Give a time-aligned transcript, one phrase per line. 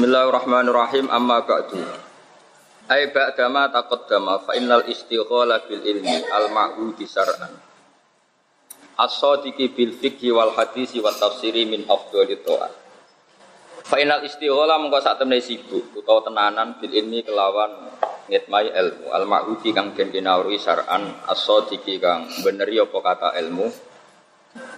[0.00, 1.12] Bismillahirrahmanirrahim.
[1.12, 1.76] Amma ba'du.
[2.88, 7.52] Ay ba'dama taqaddama fa innal istighala bil ilmi al ma'hudi syar'an
[8.96, 12.72] As-sadiqi bil fikhi wal hadisi wa tafsiri min afdhali ta'at
[13.84, 17.92] Fa innal istighala mengko sak temne sibuk utawa tenanan bil ilmi kelawan
[18.32, 19.12] ngitmai ilmu.
[19.12, 23.68] Al ma'hudi kang den kinawuri syar'an as-sadiqi kang beneri apa kata ilmu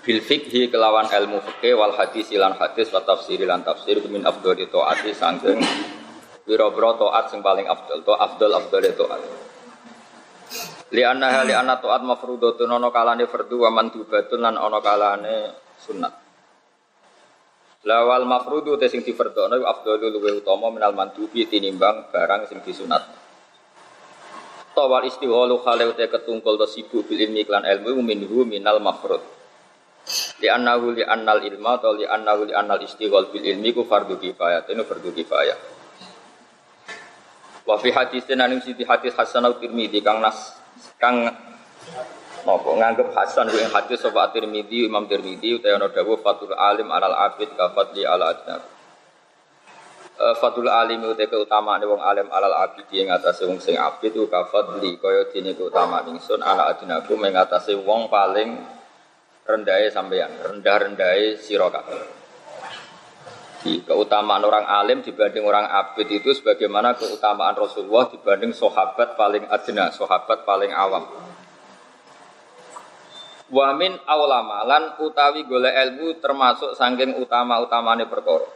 [0.03, 4.59] bil fikhi kelawan ilmu fikih wal hadis lan hadis wa tafsir lan tafsir min afdhal
[4.59, 5.63] taati sangking
[6.43, 9.23] pira-pira taat sing paling afdal to afdal afdal taat
[10.91, 16.15] li anna li anna taat mafrudatun ana kalane fardhu wa mandubatun lan ana kalane sunat
[17.87, 23.03] lawal mafrudu te sing difardhono afdalul luwe utama minal mandubi tinimbang barang sing disunat.
[24.73, 29.42] Tawal istiholu khale te ketungkul to sibuk bil ilmi klan ilmu minhu minal mafrud
[30.43, 34.19] Li annahu li annal ilma atau li annahu li annal istighol bil ilmi ku fardu
[34.19, 34.67] kifayah.
[34.67, 35.59] Itu fardu kifayah.
[37.63, 40.59] Wa fi hadis tenan siti hadis Hasan al Tirmidzi kang nas
[40.99, 41.31] kang
[42.43, 46.91] nopo nganggep Hasan ku ing hadis sapa Tirmidzi Imam Tirmidzi utawa ana dawuh fatul alim
[46.91, 48.83] alal abid ka fadli ala adnab.
[50.23, 54.29] Uh, Fadul alim utai keutamaan wong alim alal abid yang atas wong sing abid u
[54.29, 58.61] ka fadli kaya dene keutamaan ingsun ala adnaku mengatasi wong paling
[59.53, 61.69] rendahnya sampeyan, rendah-rendahnya sira
[63.63, 69.93] Di keutamaan orang alim dibanding orang abid itu sebagaimana keutamaan Rasulullah dibanding sahabat paling adna,
[69.93, 71.05] sahabat paling awam.
[73.53, 78.49] Wamin aulamalan utawi gole ilmu termasuk sangking utama-utamane perkara.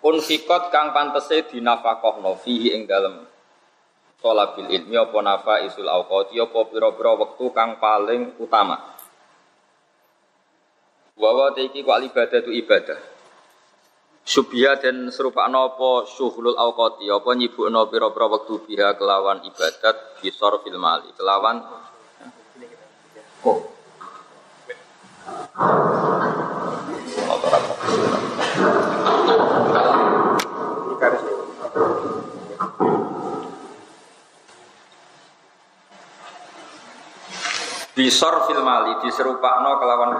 [0.00, 3.28] Unfikot kang pantese dinafakohno fihi ing dalem
[4.24, 8.95] tolabil ilmi apa nafa isul awqati apa pira-pira wektu kang paling utama.
[11.16, 13.00] Wawa teiki ku ibadah itu ibadah.
[14.26, 20.76] Subya dan serupa nopo syuhulul awqati apa nyibukno pira-pira wektu biha kelawan ibadat bisor fil
[20.82, 21.62] mali kelawan
[23.46, 23.76] oh.
[37.96, 40.10] Bisor fil mali diserupakno kelawan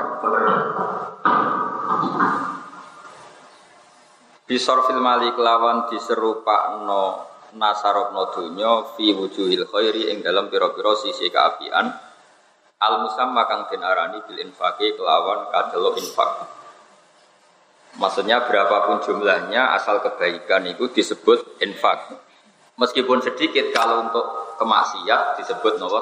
[4.49, 7.05] Bisor fil mali kelawan diserupakno
[7.61, 11.85] nasarokno dunyo fi wujuhil khairi ing dalam piro-piro sisi keapian
[12.81, 16.49] al musamma kang den arani bil infaqi kelawan kadelo infak.
[18.01, 22.09] Maksudnya berapapun jumlahnya asal kebaikan itu disebut infak.
[22.81, 26.01] Meskipun sedikit kalau untuk kemaksiat disebut nopo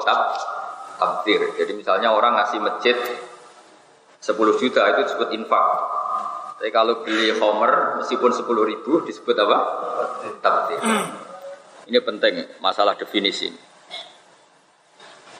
[0.97, 1.55] tabdir.
[1.55, 2.97] Jadi misalnya orang ngasih masjid
[4.23, 5.65] 10 juta itu disebut infak.
[6.55, 9.57] Tapi kalau beli homer meskipun 10 ribu disebut apa?
[10.41, 10.79] Tabdir.
[11.85, 13.51] Ini penting masalah definisi.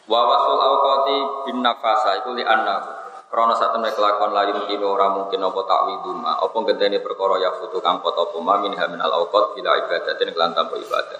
[0.05, 1.17] Wa wasul awqati
[1.49, 6.39] bin nafasa itu li anna Krono saat temen kelakon layu mungkin orang mungkin apa takwiduma
[6.39, 10.79] apa genteni perkara ya futu kang foto puma min haminal awqat bila ibadatin kelan tanpa
[10.79, 11.19] ibadah.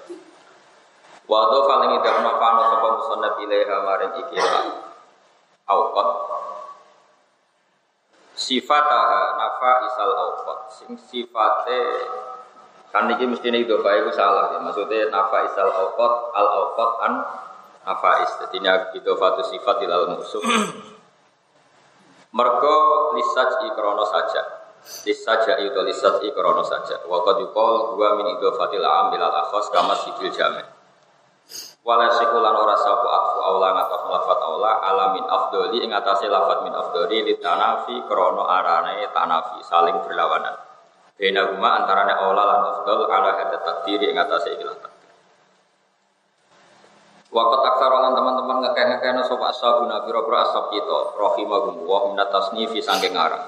[1.25, 4.61] Wa do paling ida mafano sapa musannaf ilaiha maring ikira.
[5.65, 6.09] Awqat
[8.37, 11.81] sifataha nafa isal awqat sing sifate
[12.93, 14.61] kan iki mesti nih do bae salah ya.
[14.61, 17.13] Maksudnya nafa isal awqat al awqat an
[18.21, 18.31] is.
[18.45, 18.61] Dadi
[18.93, 20.45] itu fatu sifat ilal musuh.
[22.37, 22.77] Mergo
[23.17, 24.41] lisaj ikrono saja.
[24.85, 27.01] Lisaja itu lisaj ikrono saja.
[27.09, 30.74] Wa qad yuqal huwa min idofatil am bilal akhos kama sidil jami'
[31.85, 36.73] wala sikulan ora sapu atfu aula ngatas lafat aula alamin afdoli ing atase lafat min
[36.73, 40.57] afdoli li tanafi krono arane tanafi saling berlawanan.
[41.15, 45.13] Bena huma antarane aula lan afdol ala hada takdiri ing atase ikilah takdir
[47.29, 53.13] Wakat aksar lan teman-teman ngekeh-ngekehna sapa ashabuna pira-pira ashab kita rahimahum wa minat tasnifi sangking
[53.13, 53.45] ngarang.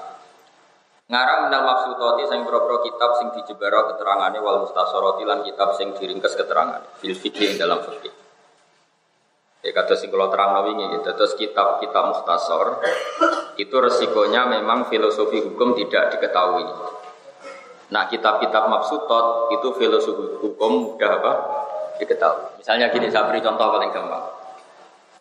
[1.08, 6.36] Ngarang minal maksudoti sing pira-pira kitab sing dijebara keterangane wal mustasarati lan kitab sing diringkes
[6.38, 8.17] keterangan fil fikih dalam fikih
[9.58, 11.10] Ya kata sing kalau terang wingi gitu.
[11.18, 12.78] Terus kitab-kitab muhtasor
[13.58, 16.62] itu resikonya memang filosofi hukum tidak diketahui.
[17.90, 21.32] Nah kitab-kitab mabsutot itu filosofi hukum mudah apa?
[21.98, 22.62] Diketahui.
[22.62, 24.24] Misalnya gini saya beri contoh paling gampang.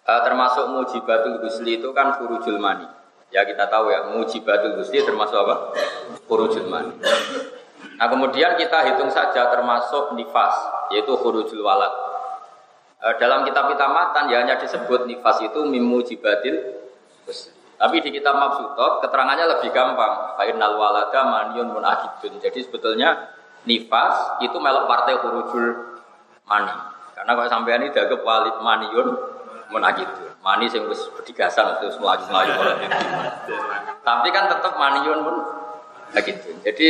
[0.08, 2.86] Uh, termasuk mujibatul gusli itu kan furujul mani.
[3.34, 5.74] Ya kita tahu ya mujibatul gusli termasuk apa?
[6.30, 6.94] Furujul mani.
[7.98, 10.56] Nah kemudian kita hitung saja termasuk nifas
[10.94, 12.07] yaitu furujul walad.
[12.98, 16.82] Eh, dalam kitab-kitab matan ya hanya disebut nifas itu mimu jibatil
[17.78, 20.34] tapi di kitab mabsutot keterangannya lebih gampang.
[20.34, 22.42] Fainal walada maniun munakidun.
[22.42, 23.38] Jadi sebetulnya
[23.70, 25.94] nifas itu melok partai huruful
[26.50, 26.74] mani.
[27.14, 29.08] Karena kalau sampean ini dianggap walid maniun
[29.70, 30.34] menakitu.
[30.42, 32.82] Mani sing wis bedigasan terus melaju-melaju.
[34.10, 35.36] Tapi kan tetap maniun pun
[36.18, 36.50] begitu.
[36.66, 36.88] Jadi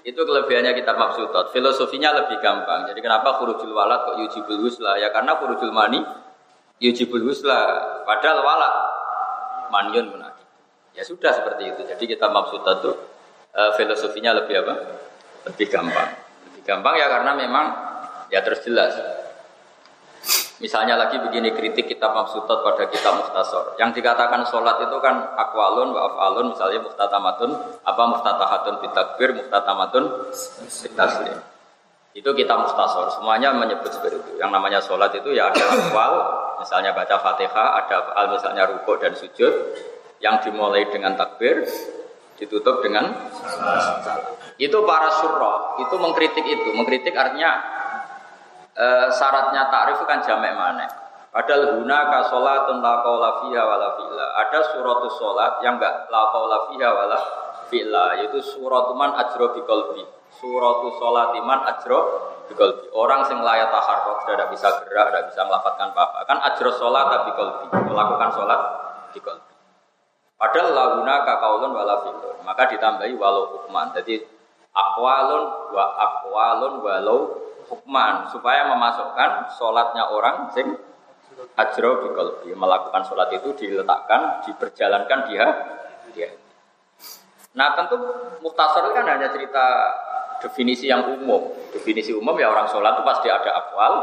[0.00, 1.52] itu kelebihannya kita maksudot.
[1.52, 2.88] Filosofinya lebih gampang.
[2.88, 4.96] Jadi kenapa huruful walad kok yujibul husla?
[4.96, 6.00] Ya karena huruful mani
[6.80, 7.60] yujibul husla.
[8.08, 8.74] Padahal walad
[9.68, 10.54] maniun menakitu.
[10.96, 11.80] Ya sudah seperti itu.
[11.84, 12.96] Jadi kita maksudot tuh
[13.52, 14.74] uh, filosofinya lebih apa?
[15.52, 16.10] Lebih gampang.
[16.48, 17.66] Lebih gampang ya karena memang
[18.32, 18.96] ya terus jelas.
[20.60, 23.80] Misalnya lagi begini kritik kitab Mabsutot pada kitab Muhtasor.
[23.80, 30.28] Yang dikatakan sholat itu kan akwalun wa afalun misalnya muhtatamatun apa muhtatahatun bitakbir muhtatamatun
[30.84, 31.40] bitaslim.
[32.12, 33.08] Itu kita Muhtasor.
[33.16, 34.32] Semuanya menyebut seperti itu.
[34.36, 36.14] Yang namanya sholat itu ya ada akwal,
[36.60, 39.54] misalnya baca fatihah, ada afal misalnya rukuk dan sujud.
[40.20, 41.64] Yang dimulai dengan takbir,
[42.36, 43.16] ditutup dengan
[43.48, 44.36] salam.
[44.60, 46.68] Itu para surah, itu mengkritik itu.
[46.76, 47.79] Mengkritik artinya
[48.80, 50.88] e, syaratnya takrif kan jamek mana?
[51.30, 54.26] Padahal guna ka sholatun la qaula fiha wala fi'la.
[54.42, 57.18] Ada suratus sholat yang enggak la qaula fiha wala
[57.70, 60.02] fi'la, yaitu suratuman ajro bi qalbi.
[60.34, 61.98] Suratu sholat iman ajro
[62.50, 62.90] bi qalbi.
[62.90, 66.26] Orang sing layak sudah tidak bisa gerak, tidak bisa melafatkan apa-apa.
[66.26, 68.60] Kan ajro sholat bi qalbi, melakukan sholat
[69.14, 69.54] di qalbi.
[70.34, 72.42] Padahal laguna kakaulun wala fi'lun.
[72.42, 73.92] Maka ditambahi walau hukman.
[73.92, 74.24] Jadi
[74.72, 80.74] akwalun wa akwalun walau hukman supaya memasukkan sholatnya orang sing
[81.56, 85.46] ajro bikolbi melakukan sholat itu diletakkan diperjalankan dia
[86.10, 86.28] dia.
[87.54, 87.96] Nah tentu
[88.42, 89.64] muhtasar kan hanya cerita
[90.42, 91.54] definisi yang umum.
[91.70, 93.94] Definisi umum ya orang sholat itu pasti ada akwal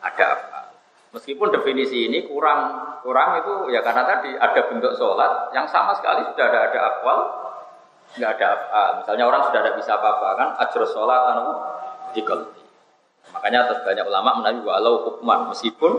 [0.00, 0.56] ada apa
[1.16, 6.20] meskipun definisi ini kurang kurang itu ya karena tadi ada bentuk sholat yang sama sekali
[6.28, 7.18] sudah ada ada akwal
[8.20, 11.46] nggak ada apa misalnya orang sudah tidak bisa apa-apa kan ajro sholat anu
[12.12, 12.65] dikolbi
[13.36, 15.92] Makanya atas banyak ulama menawi walau hukman meskipun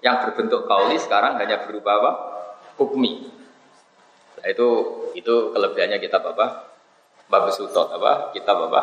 [0.00, 2.10] yang berbentuk kauli sekarang hanya berupa apa?
[2.78, 3.26] Hukmi.
[4.38, 4.68] Nah, itu
[5.18, 6.70] itu kelebihannya kita apa?
[7.26, 8.30] Bab Sutot apa?
[8.30, 8.80] Kita apa?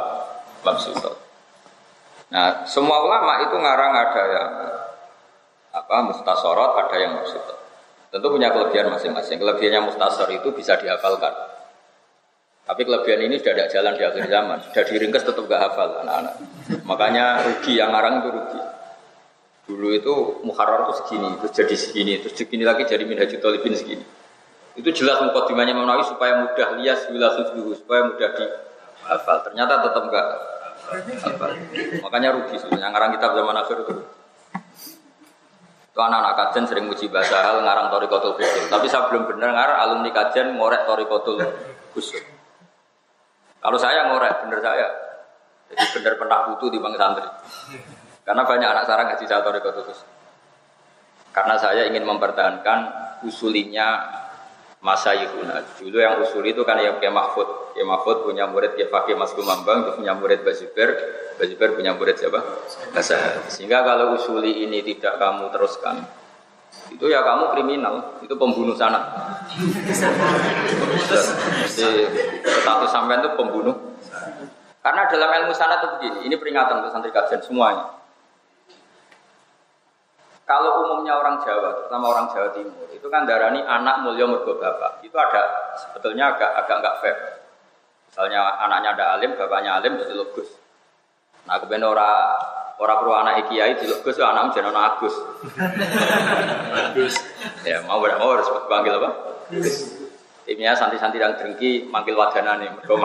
[0.66, 1.16] Bab Sutot.
[2.34, 4.50] Nah, semua ulama itu ngarang ada yang
[5.72, 5.96] apa?
[6.12, 7.64] Mustasorot, ada yang Sutot.
[8.14, 9.42] Tentu punya kelebihan masing-masing.
[9.42, 11.34] Kelebihannya mustasor itu bisa dihafalkan.
[12.64, 14.58] Tapi kelebihan ini sudah tidak jalan di akhir zaman.
[14.72, 16.36] Sudah diringkas tetap gak hafal anak-anak.
[16.88, 18.60] Makanya rugi yang ngarang itu rugi.
[19.64, 20.14] Dulu itu
[20.44, 24.04] Muharrar itu segini, terus jadi segini, terus segini lagi jadi Minhajul Talibin segini.
[24.76, 29.38] Itu jelas mukadimahnya Imam supaya mudah lias dulu, supaya mudah dihafal.
[29.48, 30.26] Ternyata tetap enggak
[31.20, 31.52] hafal.
[32.00, 33.94] Makanya rugi sebenarnya ngarang kitab zaman akhir itu.
[35.94, 38.66] Itu anak-anak kajian sering muji bahasa hal ngarang Torikotul Fikir.
[38.72, 41.38] Tapi saya belum benar ngarang alumni kajian ngorek Torikotul
[41.94, 42.33] Khusus.
[43.64, 44.88] Kalau saya ngorek, bener saya.
[45.72, 47.28] Jadi bener pernah butuh di bang santri.
[48.28, 50.00] Karena banyak anak sarang ngaji saya toriko terus.
[51.32, 52.80] Karena saya ingin mempertahankan
[53.24, 54.04] usulinya
[54.84, 55.64] masa Yihuna.
[55.80, 57.74] Dulu yang usul itu kan yang kayak Mahfud.
[57.80, 60.94] Ya Mahfud punya murid ya Fakih Mas Kumambang, punya murid Basiber.
[61.40, 62.44] Basiber punya murid siapa?
[62.92, 63.48] Basah.
[63.48, 66.04] Sehingga kalau usuli ini tidak kamu teruskan,
[66.94, 69.02] itu ya kamu kriminal, itu pembunuh sana.
[71.74, 72.06] Jadi
[72.44, 73.76] status sampean itu pembunuh.
[74.84, 77.88] Karena dalam ilmu sana itu begini, ini peringatan untuk santri kajian semuanya.
[80.44, 85.00] Kalau umumnya orang Jawa, terutama orang Jawa Timur, itu kan darani anak mulia mergo bapak.
[85.00, 87.18] Itu ada sebetulnya agak agak nggak fair.
[88.12, 90.52] Misalnya anaknya ada alim, bapaknya alim, jadi Gus.
[91.48, 91.88] Nah, kemudian
[92.82, 95.16] orang perlu anak kiai di Gus, anak jeneng Agus.
[96.74, 97.16] Agus.
[97.68, 99.10] ya mau mau harus panggil apa?
[99.54, 100.04] Gus.
[100.44, 103.00] Timnya santi-santi yang dengki manggil wadana nih, mereka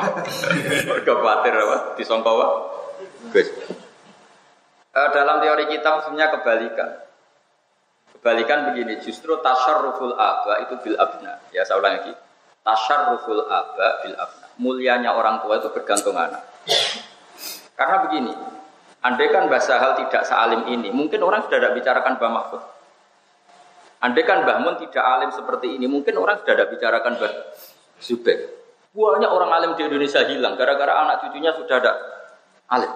[0.90, 1.76] mereka khawatir apa?
[1.94, 2.46] Disongkau apa?
[3.30, 3.48] Gus.
[4.90, 6.88] E, dalam teori kita sebenarnya kebalikan.
[8.18, 11.38] Kebalikan begini, justru tasyarruful aba itu bil abna.
[11.54, 12.10] Ya saya ulang lagi.
[12.66, 14.46] Tasyarruful aba bil abna.
[14.58, 16.42] Mulianya orang tua itu bergantung anak.
[17.78, 18.34] Karena begini,
[19.08, 22.62] andai kan bahasa hal tidak sealim ini, mungkin orang sudah tidak bicarakan Mbah Mahfud.
[24.04, 27.32] Andai kan Mbah Mun tidak alim seperti ini, mungkin orang sudah ada bicarakan Mbah
[27.98, 28.52] Zubair.
[28.92, 31.92] Banyak orang alim di Indonesia hilang gara-gara anak cucunya sudah ada
[32.68, 32.92] alim.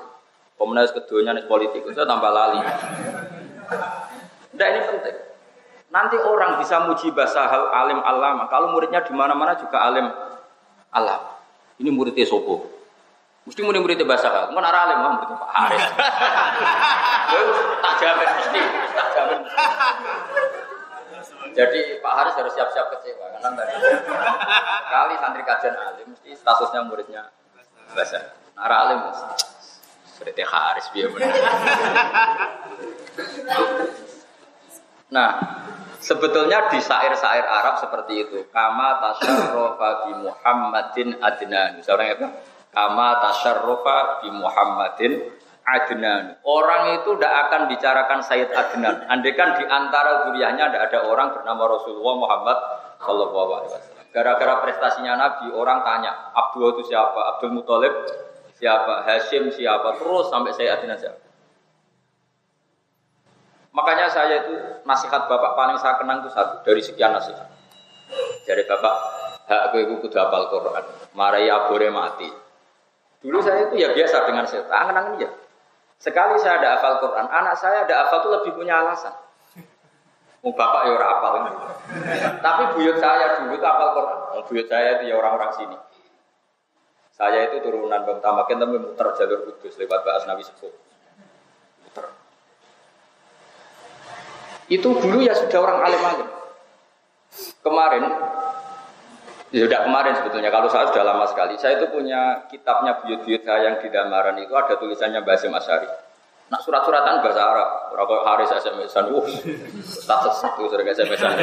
[0.56, 2.60] Komunis keduanya nih politik, itu tambah lali.
[4.52, 5.16] Nah ini penting.
[5.92, 8.48] Nanti orang bisa muji bahasa hal alim alama.
[8.48, 10.08] Kalau muridnya di mana-mana juga alim
[10.88, 11.20] alam.
[11.76, 12.71] Ini muridnya sopo.
[13.42, 14.54] Mesti murid muridnya bahasa hal.
[14.54, 15.82] Mana alim mah muridnya Pak Haris.
[17.82, 18.60] tak jamin mesti,
[18.94, 19.40] tak jamin.
[21.52, 23.74] Jadi Pak Haris harus siap-siap kecewa karena tadi
[24.88, 27.22] kali santri kajian alim mesti statusnya muridnya
[27.92, 28.38] bahasa.
[28.54, 29.26] Nara alim mesti.
[30.22, 31.10] Berarti Haris biar
[35.12, 35.30] Nah,
[36.00, 38.48] sebetulnya di syair-syair Arab seperti itu.
[38.48, 41.84] Kama tasyarrofa bi Muhammadin adnan.
[41.84, 42.26] Seorang apa?
[42.72, 45.12] Kama tasyarrofa bi Muhammadin
[45.62, 46.40] adnan.
[46.42, 49.06] Orang itu tidak akan bicarakan Sayyid Adnan.
[49.06, 52.58] Andaikan di antara duriannya tidak ada orang bernama Rasulullah Muhammad
[52.98, 54.06] Shallallahu Alaihi Wasallam.
[54.12, 57.36] Gara-gara prestasinya Nabi, orang tanya, Abdul itu siapa?
[57.36, 57.94] Abdul Muthalib
[58.56, 59.04] siapa?
[59.08, 59.96] Hashim siapa?
[60.00, 61.20] Terus sampai Sayyid Adnan siapa?
[63.72, 64.52] Makanya saya itu
[64.84, 67.48] nasihat bapak paling saya kenang itu satu dari sekian nasihat.
[68.44, 68.94] Dari bapak,
[69.48, 70.84] hak gue kudu hafal Quran.
[71.16, 72.28] Marai abore mati.
[73.22, 75.30] Dulu saya itu ya biasa dengan saya, angen-angen ya.
[76.02, 79.14] Sekali saya ada hafal Quran, anak saya ada hafal itu lebih punya alasan.
[80.42, 81.32] Mau bapak ya orang hafal
[82.42, 84.18] Tapi buyut saya dulu itu hafal Quran.
[84.34, 85.78] Mau buyut saya itu ya orang-orang sini.
[87.14, 90.74] Saya itu turunan Bang Tamakin tapi muter jalur kudus lewat Mbak Asnawi Sepuh.
[91.86, 92.10] Muter.
[94.66, 96.28] Itu dulu ya sudah orang alim alim.
[97.62, 98.02] Kemarin,
[99.52, 100.50] ya sudah kemarin sebetulnya.
[100.50, 101.54] Kalau saya sudah lama sekali.
[101.60, 105.86] Saya itu punya kitabnya buyut-buyut saya yang di Damaran itu ada tulisannya Basim Asyari.
[106.48, 107.68] Nak surat-suratan bahasa Arab.
[107.96, 109.12] Rokok Haris SMS-an.
[109.12, 109.24] Uh,
[109.84, 111.36] status satu sering SMS-an.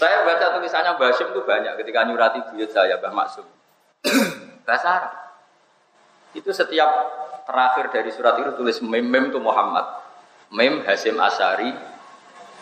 [0.00, 3.46] saya baca tulisannya Basim itu banyak ketika nyurati buyut saya, Mbah Maksum.
[4.66, 5.12] bahasa Arab.
[6.32, 6.90] Itu setiap
[7.46, 10.06] terakhir dari surat itu tulis mem, mem itu Muhammad.
[10.54, 11.74] Mem Hasim Asari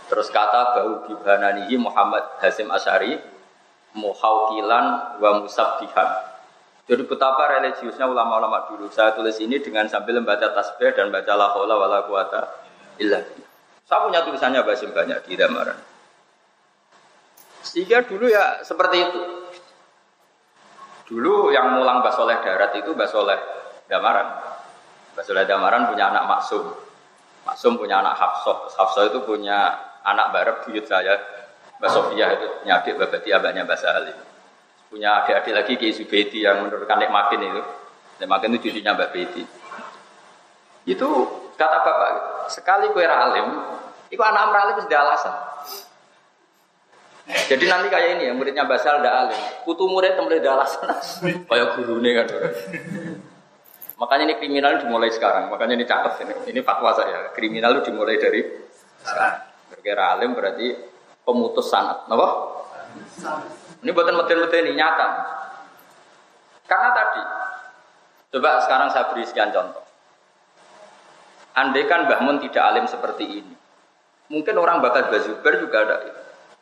[0.05, 3.17] Terus kata bau bibananihi Muhammad Hasim Asyari
[3.95, 6.35] muhaukilan wa musabbihan.
[6.85, 8.93] Jadi betapa religiusnya ulama-ulama dulu.
[8.93, 12.61] Saya tulis ini dengan sambil membaca tasbih dan baca la haula wala quwata
[13.01, 13.25] illa
[13.89, 15.77] Saya punya tulisannya Basim banyak di Damaran.
[17.65, 19.23] Sehingga dulu ya seperti itu.
[21.09, 23.41] Dulu yang mulang Basoleh darat itu Basoleh
[23.89, 24.45] Damaran.
[25.17, 26.69] Basoleh Damaran punya anak Maksum.
[27.49, 28.69] Maksum punya anak Hafsah.
[28.77, 29.73] Hafsah itu punya
[30.05, 31.17] anak barep buyut saya
[31.85, 34.17] Mbak Sofia itu punya adik Mbak Bati abahnya Mbak Salim
[34.89, 37.63] punya adik-adik lagi Ki Subedi yang menurutkan Nek Makin itu.
[38.25, 39.45] Nek Makin itu cucunya Mbak Beti
[40.85, 41.09] itu
[41.57, 42.11] kata bapak
[42.53, 43.57] sekali kue alim
[44.13, 45.35] itu anak alim sudah alasan.
[47.25, 49.41] Jadi nanti kayak ini ya muridnya Basal tidak alim.
[49.65, 50.93] Kutu murid mulai ada alasan.
[51.49, 52.27] Kayak nih kan.
[53.97, 55.49] Makanya ini kriminal dimulai sekarang.
[55.49, 56.35] Makanya ini cakep ini.
[56.53, 57.33] Ini fatwa saya.
[57.33, 58.45] Kriminal itu dimulai dari
[59.01, 59.41] sekarang.
[59.81, 60.69] Kira alim berarti
[61.25, 62.29] pemutus sanat, napa?
[63.85, 65.09] Ini buatan model-model ini nyata.
[66.65, 67.23] Karena tadi,
[68.33, 69.85] coba sekarang saya beri sekian contoh.
[71.55, 73.55] Andai kan Mbah Mun tidak alim seperti ini,
[74.33, 75.97] mungkin orang bakas Bazuber juga ada.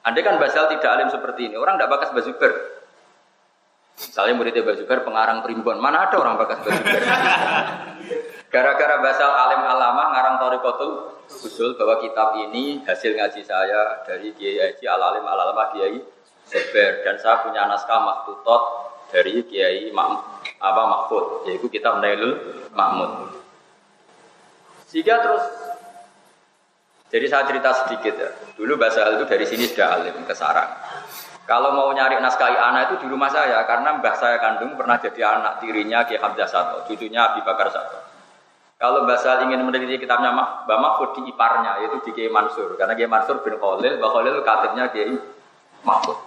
[0.02, 2.52] Andai kan Basal tidak alim seperti ini, orang tidak bakas Bazuber.
[3.96, 7.02] Misalnya muridnya Bazuber pengarang primbon, mana ada orang bakas Bazuber?
[8.52, 10.92] Gara-gara Basal alim alama ngarang Torikotul
[11.24, 15.96] usul bahwa kitab ini hasil ngaji saya dari Kiai Haji Al Alim Al Alama Kiai
[16.44, 20.20] Seber dan saya punya naskah maktutot dari Kiai Mam,
[20.60, 22.36] apa Mahfud yaitu kitab Nailul
[22.76, 23.40] Mahmud.
[24.84, 25.44] Sehingga terus
[27.08, 28.30] jadi saya cerita sedikit ya.
[28.52, 30.68] Dulu bahasa itu dari sini sudah alim ke sarang.
[31.48, 35.40] Kalau mau nyari naskah anak itu di rumah saya karena mbah saya kandung pernah jadi
[35.40, 38.01] anak tirinya Kiai Hamzah Sato, cucunya Abi Bakar Sato.
[38.82, 42.74] Kalau Basal ingin meneliti kitabnya Mbak Mahfud di iparnya, yaitu di Kiai Mansur.
[42.74, 45.14] Karena Kiai Mansur bin Khalil, Mbak Khalil katibnya Kiai
[45.86, 46.18] Mahfud.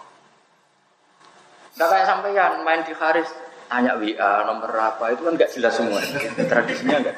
[1.76, 3.28] Nah kayak sampean main di Haris,
[3.68, 6.00] tanya WA nomor apa, itu kan nggak jelas semua.
[6.48, 7.16] Tradisinya enggak.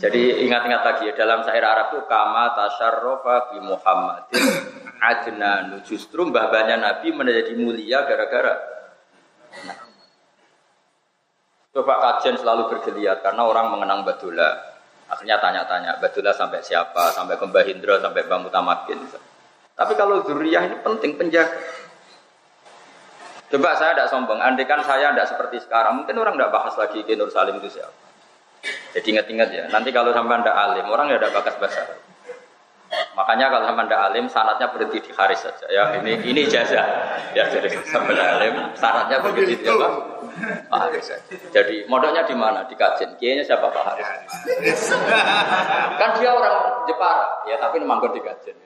[0.00, 4.42] Jadi ingat-ingat lagi ya, dalam syair Arab itu kama tasyarrofa bi Muhammadin
[4.98, 5.86] adnanu.
[5.86, 8.58] Justru mbah Nabi menjadi mulia gara-gara
[9.70, 9.89] nah,
[11.70, 14.58] Coba kajian selalu bergeliat karena orang mengenang Badula.
[15.06, 17.14] Akhirnya tanya-tanya, Badula sampai siapa?
[17.14, 18.98] Sampai ke Mbah Hindra, sampai Mbah Mutamakin.
[19.78, 21.54] Tapi kalau zuriyah ini penting penjaga.
[23.50, 27.02] Coba saya tidak sombong, andai kan saya tidak seperti sekarang, mungkin orang tidak bahas lagi
[27.02, 27.90] ke Nur Salim itu siapa.
[28.94, 31.82] Jadi ingat-ingat ya, nanti kalau sampai anda alim, orang ya tidak bakas bahasa.
[32.90, 35.66] Makanya kalau sama anda alim, sanatnya berhenti di haris saja.
[35.70, 36.82] Ya ini ini jasa.
[37.38, 39.88] Ya jadi sampai alim, sanatnya berhenti di apa?
[40.74, 41.34] Haris saja.
[41.54, 42.66] Jadi modalnya di mana?
[42.66, 43.14] Di kajian.
[43.14, 44.10] Kiainya siapa Pak Haris?
[46.02, 48.58] kan dia orang Jepara, ya tapi manggur di kajian.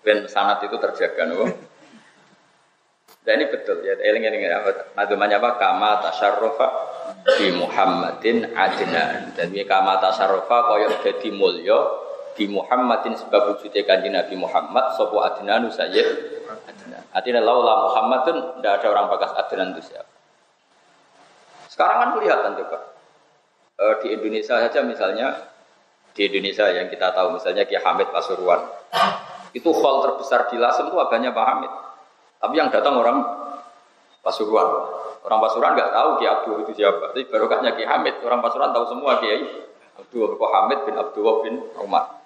[0.00, 1.44] Ben sanat itu terjaga, no?
[3.28, 4.64] Dan ini betul ya, eling eling ya.
[4.96, 5.60] Nadumannya apa?
[5.60, 6.68] Kama tasarrufa
[7.24, 9.34] di Muhammadin adnan.
[9.34, 12.08] Dan ini kama tasarrufa koyok jadi mulio
[12.38, 16.06] di Muhammadin sebab wujudnya kanji Nabi Muhammad sopo adnanu sayyid
[16.46, 17.02] adnan.
[17.10, 20.10] Artinya laula Muhammadun tidak ada orang bakas adnan itu siapa.
[21.68, 22.78] Sekarang kan kelihatan coba.
[23.78, 25.54] E, di Indonesia saja misalnya,
[26.10, 28.66] di Indonesia yang kita tahu misalnya Kiai Hamid Pasuruan.
[29.54, 31.72] Itu hall terbesar di Lasem itu abahnya Pak Hamid.
[32.42, 33.18] Tapi yang datang orang
[34.28, 34.68] Pasuruan.
[35.24, 37.16] Orang Pasuruan nggak tahu Kiai Abdul itu siapa.
[37.16, 38.20] Tapi barokahnya Kiai Hamid.
[38.20, 39.40] Orang Pasuruan tahu semua Kiai
[39.96, 42.20] Abdul Hamid bin Abdul bin Umar.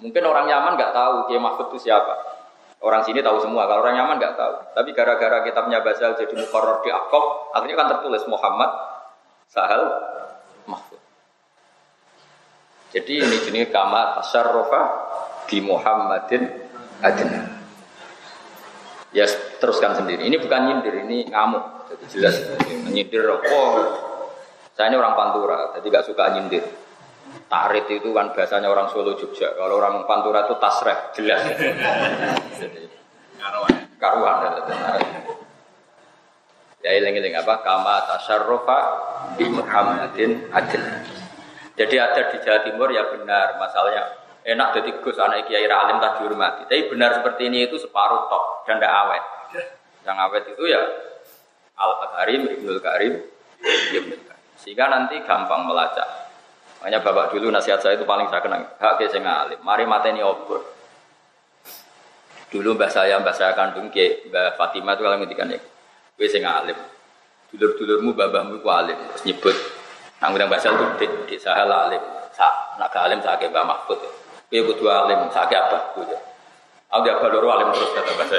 [0.00, 2.38] Mungkin orang Yaman nggak tahu Kiai Mahfud itu siapa.
[2.78, 4.54] Orang sini tahu semua, kalau orang nyaman nggak tahu.
[4.78, 8.70] Tapi gara-gara kitabnya Basal jadi mukarrar di Akob, akhirnya kan tertulis Muhammad
[9.50, 9.82] Sahal
[10.70, 11.02] Mahfud.
[12.94, 14.82] Jadi ini jenis kama tasarrufa
[15.50, 16.42] di Muhammadin
[17.02, 17.47] adna.
[19.16, 19.24] Ya
[19.56, 20.28] teruskan sendiri.
[20.28, 21.88] Ini bukan nyindir, ini ngamuk.
[21.88, 22.34] Jadi jelas
[22.92, 23.24] nyindir.
[23.24, 23.76] Oh,
[24.76, 26.64] saya ini orang Pantura, jadi gak suka nyindir.
[27.48, 29.56] Tarit itu kan biasanya orang Solo Jogja.
[29.56, 31.40] Kalau orang Pantura itu tasreh, jelas.
[33.40, 33.74] karuan.
[33.96, 34.36] Karuan.
[36.84, 37.64] Ya iling-iling apa?
[37.64, 38.80] Kama tasarrufa
[39.40, 40.82] di Muhammadin adil.
[41.78, 44.17] Jadi ada di Jawa Timur ya benar masalahnya
[44.48, 46.64] enak jadi Gus anak Kiai Ralim tak dihormati.
[46.64, 49.24] Tapi benar seperti ini itu separuh tok dan tidak awet.
[50.08, 50.80] Yang awet itu ya
[51.78, 53.12] Al Karim, Ibnul Karim,
[53.62, 54.44] Ibnul Karim.
[54.58, 56.28] Sehingga nanti gampang melacak.
[56.82, 58.66] Makanya bapak dulu nasihat saya itu paling saya kenang.
[58.78, 59.58] Hak ke sing alim.
[59.62, 60.62] Mari mateni obor.
[62.48, 65.60] Dulu mbah saya, mbah saya kandung ke mbah Fatimah itu kalau ngendikan ya.
[66.18, 66.78] Kowe sing alim.
[67.54, 68.98] Dulur-dulurmu babahmu ku alim.
[69.14, 69.56] Terus nyebut
[70.18, 72.02] nang udah bahasa itu di saya alim.
[72.34, 73.98] Sa, nak alim saya ke Mbah Mahfud.
[74.48, 75.92] Kowe kudu alim, ke apa?
[76.88, 78.36] Aku dia baluru alim terus kata bahasa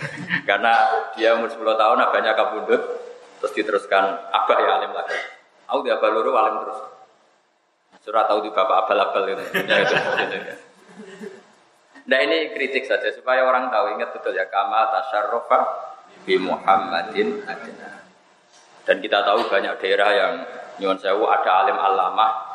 [0.48, 0.72] Karena
[1.12, 2.80] dia umur 10 tahun abahnya kabundut
[3.40, 5.20] terus diteruskan abah ya alim lagi.
[5.68, 6.80] Aku dia baluru alim terus.
[8.00, 9.44] Surah tahu di bapak abal-abal itu.
[12.08, 15.60] Nah ini kritik saja supaya orang tahu ingat betul ya kama tasarrufa
[16.24, 18.00] bi Muhammadin adina.
[18.88, 20.32] Dan kita tahu banyak daerah yang
[20.80, 22.49] nyuwun sewu ada alim alama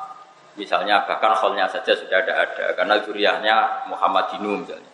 [0.55, 3.55] misalnya bahkan holnya saja sudah ada ada karena juriahnya
[3.91, 4.91] Muhammad Dinu misalnya.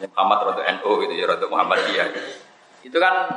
[0.00, 2.08] Muhammad Rodo NU gitu ya Rodo Muhammadiyah.
[2.80, 3.36] Itu kan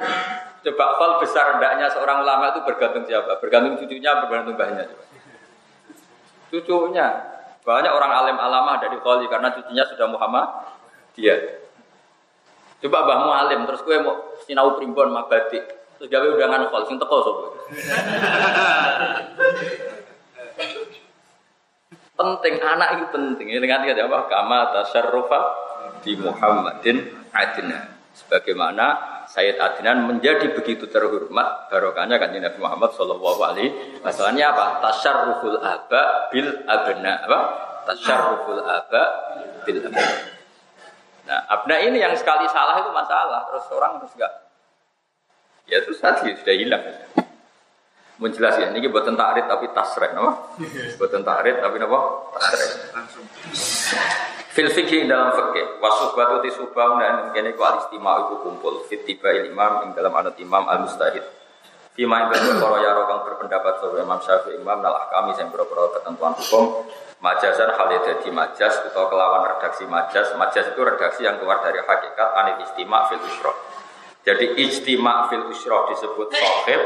[0.63, 3.35] coba hal besar hendaknya seorang ulama itu bergantung siapa?
[3.43, 5.03] Bergantung cucunya, bergantung bahannya coba
[6.53, 7.07] cucunya.
[7.63, 10.45] Banyak orang alim alama dari Kholi karena cucunya sudah Muhammad
[11.15, 11.63] dia.
[12.83, 15.63] Coba bahmu alim terus gue mau sinau primbon mabadi
[15.97, 17.47] terus gawe undangan Kholi sing teko sapa.
[22.13, 25.39] Penting anak itu penting ini ngerti apa kama tasarrufa
[26.06, 33.69] di Muhammadin adina sebagaimana Sayyid Adnan menjadi begitu terhormat barokahnya kan Nabi Muhammad Shallallahu Alaihi
[34.06, 34.65] Wasallamnya apa?
[34.84, 37.39] Tasarruful aba bil abna apa?
[37.89, 39.04] Tasarruful aba
[39.65, 40.06] bil abna.
[41.23, 44.34] Nah, abna ini yang sekali salah itu masalah, terus orang terus enggak.
[45.71, 46.84] Ya terus tadi sudah hilang.
[48.23, 50.55] Menjelas ya, ini buatan takrit tapi tasreh, no?
[50.95, 51.99] Buatan takrit tapi apa?
[52.95, 53.27] Langsung.
[54.53, 59.89] Fil fikih dalam fikih wasuhbatu tisubah dan kene ku istimewa itu kumpul fit tiba imam
[59.89, 61.25] ing dalam anut imam al mustahid.
[61.97, 66.33] Fima ing perkara ya kang berpendapat sapa Imam Syafi'i Imam nalah kami sing boro ketentuan
[66.33, 66.89] hukum
[67.21, 70.33] majasan hal dadi majas atau kelawan redaksi majas.
[70.36, 73.57] Majas itu redaksi yang keluar dari hakikat anit istima fil usroh.
[74.25, 76.81] Jadi istima fil usroh disebut sohib,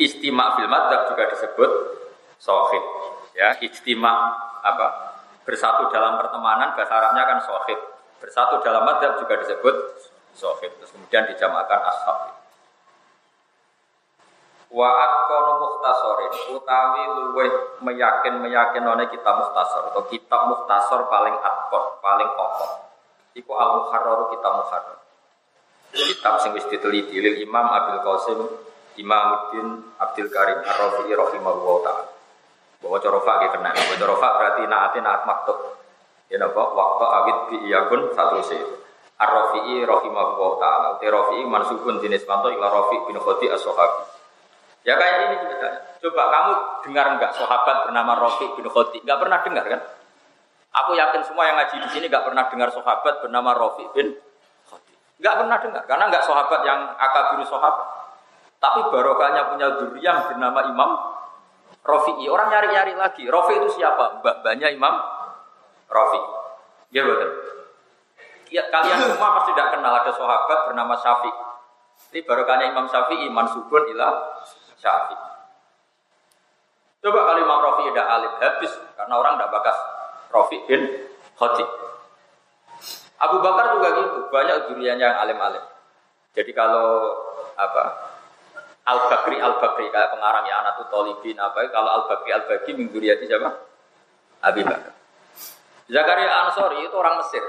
[0.00, 1.70] istima fil madzhab juga disebut
[2.38, 2.84] sohib.
[3.34, 5.14] Ya, istima apa?
[5.44, 7.78] bersatu dalam pertemanan bahasa Arabnya kan sohib.
[8.18, 9.76] Bersatu dalam madhab juga disebut
[10.32, 10.72] sohib.
[10.80, 12.18] Terus kemudian dijamakan ashab.
[14.74, 22.02] Wa akono muhtasorin utawi luweh meyakin meyakin oleh kitab muhtasor atau kitab muhtasor paling akor
[22.02, 22.90] paling pokok
[23.38, 24.98] iku al muharrar kitab muharrar.
[25.94, 28.38] Kitab sing wis diteliti lil Imam Abdul Qasim
[29.00, 32.14] Imamuddin Abdul Karim Ar-Rafi'i rahimahullah taala
[32.84, 33.70] bahwa corofa gitu kena.
[33.72, 35.58] Bahwa corofa berarti naati naat maktub.
[36.28, 36.60] Ya napa?
[36.60, 38.60] Waktu awit bi iyakun satu sih.
[39.16, 40.86] Ar-Rafi'i rahimahullah ta'ala.
[41.00, 44.04] Uti Rafi'i mansubun jenis panto ila Rafi' bin Khodi as-Sahabi.
[44.84, 45.68] Ya kayak ini juga.
[46.04, 46.52] Coba kamu
[46.84, 49.00] dengar enggak sahabat bernama Rafi' bin Khodi?
[49.00, 49.80] Enggak pernah dengar kan?
[50.84, 54.12] Aku yakin semua yang ngaji di sini enggak pernah dengar sahabat bernama Rafi' bin
[54.68, 54.94] Khodi.
[55.22, 57.86] Enggak pernah dengar karena enggak sahabat yang akabir sahabat.
[58.64, 60.90] Tapi barokahnya punya yang bernama Imam
[61.84, 62.24] Rofi'i.
[62.32, 63.28] Orang nyari-nyari lagi.
[63.28, 64.24] Rofi itu siapa?
[64.24, 65.04] Mbak-mbaknya Imam
[65.92, 66.20] Rofi.
[66.88, 67.28] Ya betul.
[68.48, 71.28] Ya, kalian semua pasti tidak kenal ada sahabat bernama Syafi.
[72.16, 74.40] Ini barokahnya Imam Syafi'i mansubun ila
[74.80, 75.16] Syafi.
[77.04, 79.76] Coba kalau Imam Rofi tidak alim habis karena orang tidak bakas
[80.32, 80.88] Rofi bin
[81.36, 81.68] Khotib.
[83.20, 85.64] Abu Bakar juga gitu, banyak duriannya yang alim-alim.
[86.32, 87.12] Jadi kalau
[87.60, 88.13] apa
[88.84, 92.76] Al Bakri Al Bakri kayak pengarang ya anak Tolibin apa kalau Al Bakri Al Bakri
[92.76, 93.50] minggu siapa?
[94.44, 94.92] Abi Bakar.
[95.88, 97.44] Zakaria Ansori itu orang Mesir.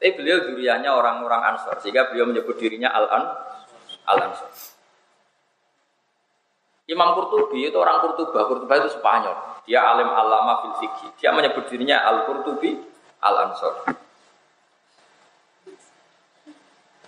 [0.00, 3.24] Tapi beliau duriannya orang-orang Ansor sehingga beliau menyebut dirinya Al An
[4.08, 4.52] Al Ansor.
[6.88, 9.36] Imam Qurtubi itu orang Qurtuba, Qurtuba itu Spanyol.
[9.68, 11.10] Dia alim alama fil fikih.
[11.22, 12.80] Dia menyebut dirinya Al Qurtubi
[13.22, 13.86] Al Ansor.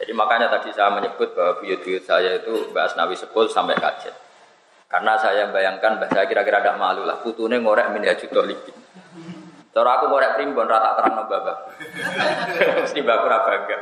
[0.02, 4.10] Jadi makanya tadi saya menyebut bahwa buyut-buyut saya itu Mbak Asnawi Sepul sampai kajet.
[4.90, 7.22] Karena saya bayangkan bahasa kira-kira ada malu lah.
[7.22, 8.74] Putune ngorek min juta libin.
[9.70, 11.70] Cara aku korek primbon rata terang no babak.
[12.82, 13.78] Mesti baku ora bangga.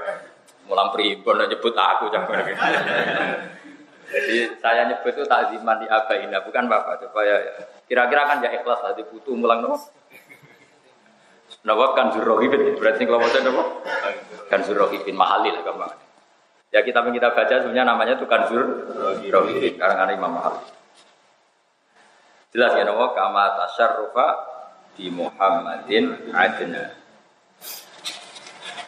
[0.68, 2.12] Mulang primbon nyebut aku
[4.12, 9.08] Jadi saya nyebut itu takziman di abaina bukan bapak supaya kira-kira kan ya ikhlas tadi
[9.08, 9.80] butuh mulang no.
[11.64, 13.62] Nawab kan zurohibin berarti kalau mau nopo
[14.52, 16.09] kan zurohibin mahali lah gampang.
[16.70, 20.62] Ya kita kita baca sebenarnya namanya tuh kan zurohibin karena Imam Mahali.
[22.54, 24.28] Jelas ya nopo kama tasarrufa
[24.94, 26.94] di Muhammadin adna.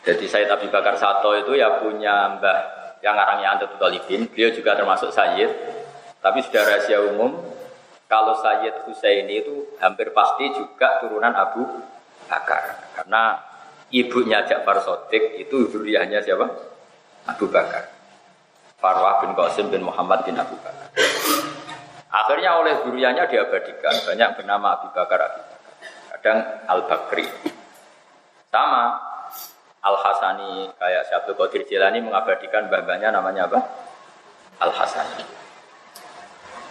[0.02, 2.58] Jadi saya Abi Bakar Sato itu ya punya mbah
[3.02, 5.50] yang arangnya Anda Talibin, beliau juga termasuk Sayyid.
[6.22, 7.34] Tapi sudah rahasia umum,
[8.06, 11.66] kalau Sayyid Husaini itu hampir pasti juga turunan Abu
[12.30, 12.78] Bakar.
[12.94, 13.42] Karena
[13.90, 16.71] ibunya Ja'far Sotik itu zuriyahnya siapa?
[17.28, 17.90] Abu Bakar.
[18.82, 20.90] Farwah bin Qasim bin Muhammad bin Abu Bakar.
[22.12, 25.52] Akhirnya oleh zuriyahnya diabadikan, banyak bernama Abu Bakar Abu Bakar
[26.22, 26.38] kadang
[26.70, 27.26] Al-Bakri.
[28.46, 28.94] Sama
[29.82, 33.58] Al-Hasani kayak Syabdul Qadir Jilani mengabadikan babanya namanya apa?
[34.62, 35.26] Al-Hasani.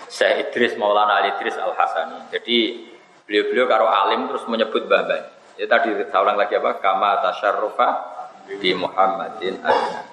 [0.07, 2.31] Syekh Idris Maulana Ali Idris Al-Hasani.
[2.31, 2.87] Jadi
[3.27, 5.27] beliau-beliau karo alim terus menyebut babanya.
[5.59, 6.79] Ya tadi saya ulang lagi apa?
[6.79, 7.89] Kama tasyarrufa
[8.47, 10.10] di Muhammadin adna.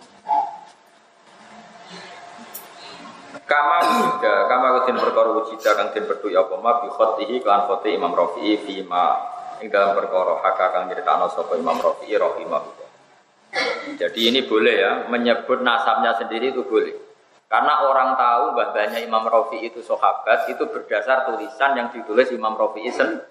[3.49, 7.97] Kama wujida, kama kutin perkara wujida kang den ya apa ma bi khotihi kan khoti
[7.97, 9.17] Imam Rafi'i fi ma
[9.65, 12.89] ing dalam perkara hak kang nyritakno sapa Imam Rafi'i rahimahullah.
[13.97, 16.93] Jadi ini boleh ya, menyebut nasabnya sendiri itu boleh.
[17.49, 22.93] Karena orang tahu bahwanya Imam Rafi'i itu sahabat itu berdasar tulisan yang ditulis Imam Rafi'i
[22.93, 23.25] sendiri.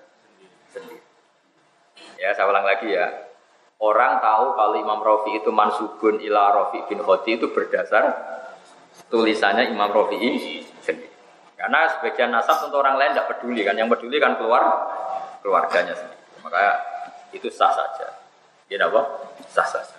[2.18, 3.30] Ya, saya ulang lagi ya.
[3.78, 8.10] Orang tahu kalau Imam Rafi itu mansubun ila Rafi bin Khoti itu berdasar
[9.08, 11.12] tulisannya Imam Rafi'i sendiri.
[11.58, 14.62] Karena sebagian nasab untuk orang lain tidak peduli kan, yang peduli kan keluar
[15.42, 16.22] keluarganya sendiri.
[16.46, 16.62] Maka
[17.34, 18.08] itu sah saja.
[18.70, 19.02] Ya apa?
[19.50, 19.98] Sah saja.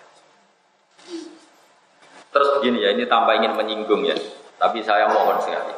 [2.29, 4.15] Terus begini ya, ini tambah ingin menyinggung ya.
[4.61, 5.73] Tapi saya mohon sekali.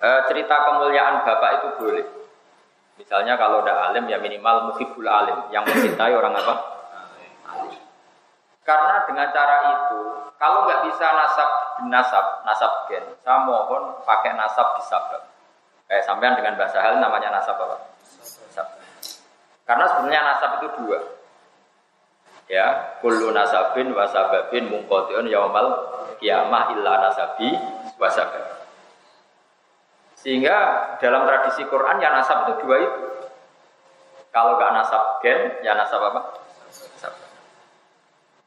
[0.00, 2.06] E, cerita kemuliaan bapak itu boleh.
[2.96, 6.54] Misalnya kalau udah alim ya minimal muhibul alim, yang mencintai orang apa?
[7.48, 7.80] Alim.
[8.62, 10.00] Karena dengan cara itu,
[10.36, 11.50] kalau nggak bisa nasab
[11.88, 15.22] nasab, nasab gen, saya mohon pakai nasab disabab.
[15.88, 17.76] Kayak sampean dengan bahasa hal namanya nasab apa?
[18.20, 18.66] Nasab.
[19.64, 20.98] Karena sebenarnya nasab itu dua.
[22.50, 25.66] Ya, kullu nasabin wasababin mungkotion yaumal
[26.18, 27.54] kiamah illa nasabi
[27.96, 28.66] wasabab.
[30.18, 30.56] Sehingga
[31.00, 33.02] dalam tradisi Quran ya nasab itu dua itu.
[34.30, 36.20] Kalau nggak nasab gen, ya nasab apa?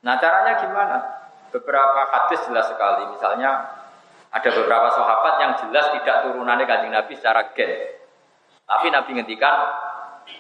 [0.04, 1.23] Nah caranya gimana?
[1.54, 3.14] Beberapa hadis jelas sekali.
[3.14, 3.70] Misalnya
[4.34, 8.02] ada beberapa sahabat yang jelas tidak turunannya kanjeng Nabi secara gen.
[8.66, 9.56] Tapi Nabi ngendikan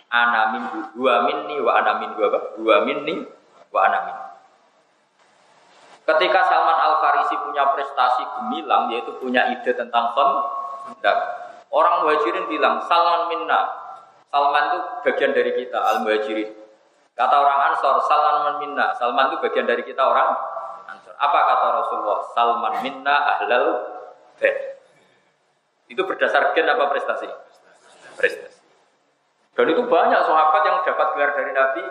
[0.10, 0.64] ana min
[0.98, 3.22] dua minni wa ana min dua dua minni
[3.70, 4.18] wa ana min.
[6.04, 10.12] Ketika Salman Al Farisi punya prestasi gemilang yaitu punya ide tentang
[11.00, 11.18] dan
[11.72, 13.72] orang muhajirin bilang Salman minna.
[14.34, 16.50] Salman itu bagian dari kita al muhajirin.
[17.14, 18.98] Kata orang Ansor, Salman minna.
[18.98, 20.34] Salman itu bagian dari kita orang.
[21.20, 22.20] Apa kata Rasulullah?
[22.34, 23.68] Salman minna ahlal
[24.38, 24.56] bed.
[25.92, 27.28] Itu berdasar gen apa prestasi?
[28.18, 28.62] Prestasi.
[29.54, 31.84] Dan itu banyak sahabat yang dapat gelar dari Nabi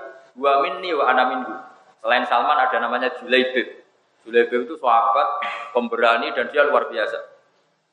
[0.42, 1.54] wa minni wa ana minhu.
[2.02, 3.86] Selain Salman ada namanya Julaibib.
[4.26, 7.18] Julaibib itu sahabat pemberani dan dia luar biasa.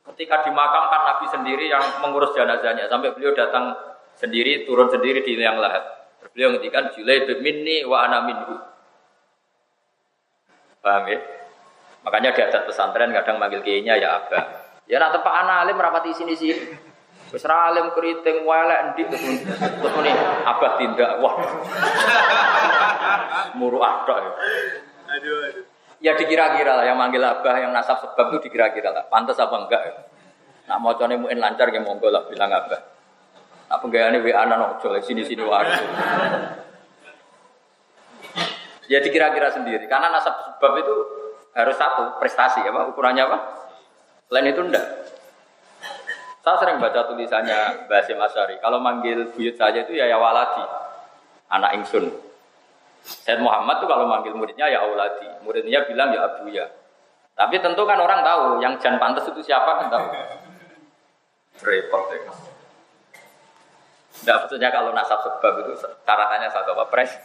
[0.09, 3.77] Ketika dimakamkan Nabi sendiri yang mengurus jenazahnya sampai beliau datang
[4.17, 5.85] sendiri turun sendiri di liang lahat.
[6.33, 8.57] Beliau ngendikan Julai minni wa ana minhu.
[10.79, 11.19] Paham ya?
[12.07, 14.43] Makanya di adat pesantren kadang manggil kiainya ya abah.
[14.87, 16.55] Ya nak tempat anak alim rapati sini sini.
[17.29, 19.23] Wis alim keriting welek endi terus
[19.93, 20.09] muni
[20.47, 21.19] abah tindak.
[21.19, 21.35] Wah.
[23.59, 24.31] Muru adok ya.
[25.19, 25.65] Aduh aduh.
[25.99, 29.03] Ya dikira-kira lah yang manggil abah yang nasab sebab itu dikira-kira lah.
[29.11, 29.93] Pantas apa enggak ya?
[30.71, 32.79] Nak mau muin lancar ya monggo lah bilang abah.
[33.69, 35.69] Apa gaya ini WA nano coba sini sini wae.
[38.89, 40.95] Ya dikira-kira sendiri karena nasab sebab itu
[41.53, 43.37] harus satu prestasi apa ukurannya apa
[44.29, 44.85] Lain itu enggak.
[46.45, 48.61] Saya sering baca tulisannya Basim Asyari.
[48.61, 50.61] Kalau manggil buyut saja itu ya ya waladi,
[51.49, 52.13] anak ingsun.
[53.01, 55.25] Said Muhammad tuh kalau manggil muridnya ya auladi.
[55.41, 56.69] Muridnya bilang ya abu ya.
[57.33, 60.07] Tapi tentu kan orang tahu yang jan pantas itu siapa kan tahu.
[61.65, 62.19] Repot ya.
[64.19, 67.15] Tidak maksudnya kalau nasab sebab itu syaratnya satu apa pres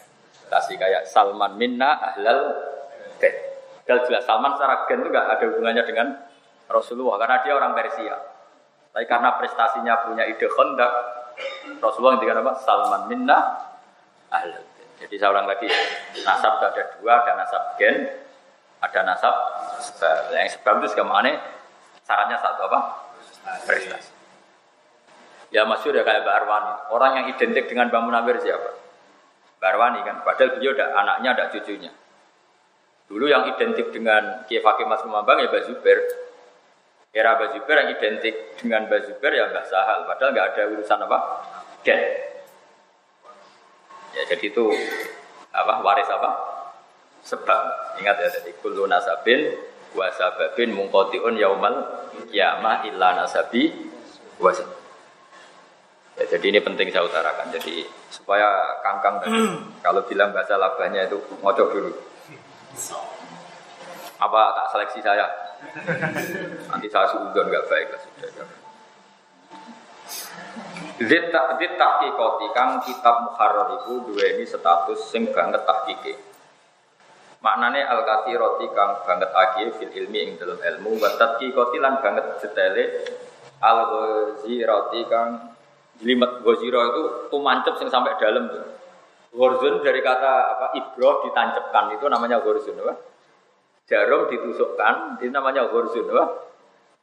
[0.48, 2.52] kasih kayak Salman minna ahlal
[3.20, 3.34] gen.
[3.84, 6.06] Kalau jelas Salman secara gen itu gak ada hubungannya dengan
[6.68, 8.16] Rasulullah karena dia orang Persia.
[8.94, 10.92] Tapi karena prestasinya punya ide kondak,
[11.82, 12.52] Rasulullah yang apa?
[12.62, 13.38] Salman minna
[14.30, 15.68] ahlal jadi saya ulang lagi,
[16.22, 18.08] nasab ada dua, ada nasab gen,
[18.80, 19.34] ada nasab.
[20.32, 21.36] Yang sebab itu segamane
[22.06, 22.78] syaratnya satu apa?
[23.68, 24.12] Prestasi.
[25.52, 26.72] Ya masyur ya kayak Mbak Arwani.
[26.90, 28.83] Orang yang identik dengan Mbak Munawir siapa?
[29.64, 30.16] Mbak Arwani kan.
[30.20, 31.88] Padahal beliau ada anaknya, ada cucunya.
[33.08, 35.64] Dulu yang identik dengan Kiai Fakih Mas Kumambang ya Mbak.
[37.16, 40.04] Era Mbak yang identik dengan Mbak ya Mbak Sahal.
[40.04, 41.18] Padahal nggak ada urusan apa?
[41.80, 41.96] Gen.
[44.12, 44.68] Ya jadi itu
[45.48, 46.30] apa waris apa?
[47.24, 47.60] Sebab.
[48.04, 49.48] Ingat ya jadi kullu nasabin
[49.96, 53.72] wa sababin mungqatiun yaumal qiyamah illa nasabi
[54.36, 54.52] wa
[56.14, 57.50] Ya, jadi ini penting saya utarakan.
[57.50, 59.34] Jadi supaya kangkang tadi
[59.82, 61.90] kalau bilang bahasa labahnya itu ngocok dulu.
[64.22, 65.26] Apa tak seleksi saya?
[66.70, 68.46] Nanti saya suudon nggak baik lah sudah.
[71.02, 76.14] Zit tahqiqati kang kitab muharrar iku duweni status sing banget tahqiqe.
[77.42, 82.38] Maknane al roti kang banget akie fil ilmi ing dalam ilmu wa tahqiqati lan banget
[82.38, 82.84] detaile
[83.58, 83.78] al
[84.46, 85.53] roti kang
[86.02, 88.64] jelimet ghazira itu tumancep sing sampai dalam tuh.
[89.34, 92.94] Ghorzun dari kata apa ibroh ditancapkan itu namanya ghorzun apa?
[93.84, 96.24] Jarum ditusukkan itu namanya ghorzun apa?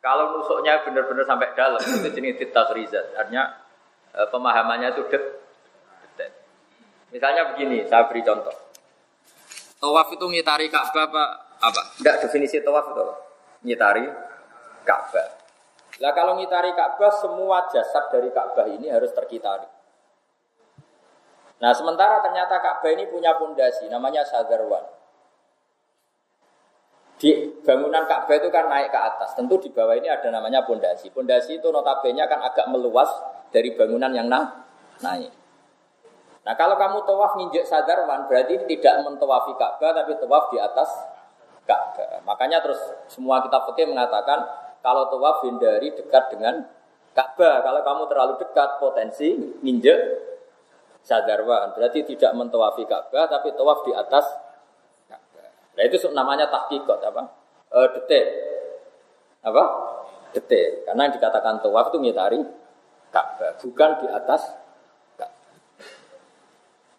[0.01, 3.13] Kalau nusuknya benar-benar sampai dalam itu jenis titakrizat.
[3.13, 3.62] Artinya
[4.12, 5.21] Eh, pemahamannya itu det,
[7.15, 8.51] Misalnya begini, saya beri contoh.
[9.80, 11.23] Tawaf itu ngitari Ka'bah apa?
[11.63, 11.82] Apa?
[11.99, 13.06] Enggak definisi tawaf itu.
[13.67, 14.04] Ngitari
[14.84, 15.40] Ka'bah.
[16.01, 19.69] Lah kalau ngitari Ka'bah semua jasad dari Ka'bah ini harus terkitari.
[21.61, 24.81] Nah, sementara ternyata Ka'bah ini punya pondasi namanya Sadarwan.
[27.21, 29.37] Di bangunan Ka'bah itu kan naik ke atas.
[29.37, 31.13] Tentu di bawah ini ada namanya pondasi.
[31.13, 33.13] Pondasi itu notabene kan agak meluas
[33.53, 34.65] dari bangunan yang na
[35.05, 35.29] naik.
[36.41, 40.89] Nah kalau kamu tawaf nginjek sadarwan berarti tidak mentowafi Ka'bah tapi tawaf di atas
[41.69, 42.25] Ka'bah.
[42.25, 44.41] Makanya terus semua kitab fikih mengatakan
[44.82, 46.65] kalau tawaf hindari dekat dengan
[47.12, 47.62] Ka'bah.
[47.62, 50.00] Kalau kamu terlalu dekat potensi nginjek
[51.02, 54.26] sadarwan berarti tidak mentowafi Ka'bah tapi tawaf di atas
[55.10, 55.50] Ka'bah.
[55.78, 57.24] Nah itu namanya tahqiqat apa?
[57.72, 58.28] E, detail.
[59.46, 59.63] Apa?
[60.34, 60.72] Detail.
[60.88, 62.39] Karena yang dikatakan tawaf itu ngitari
[63.13, 64.41] Ka'bah, bukan di atas.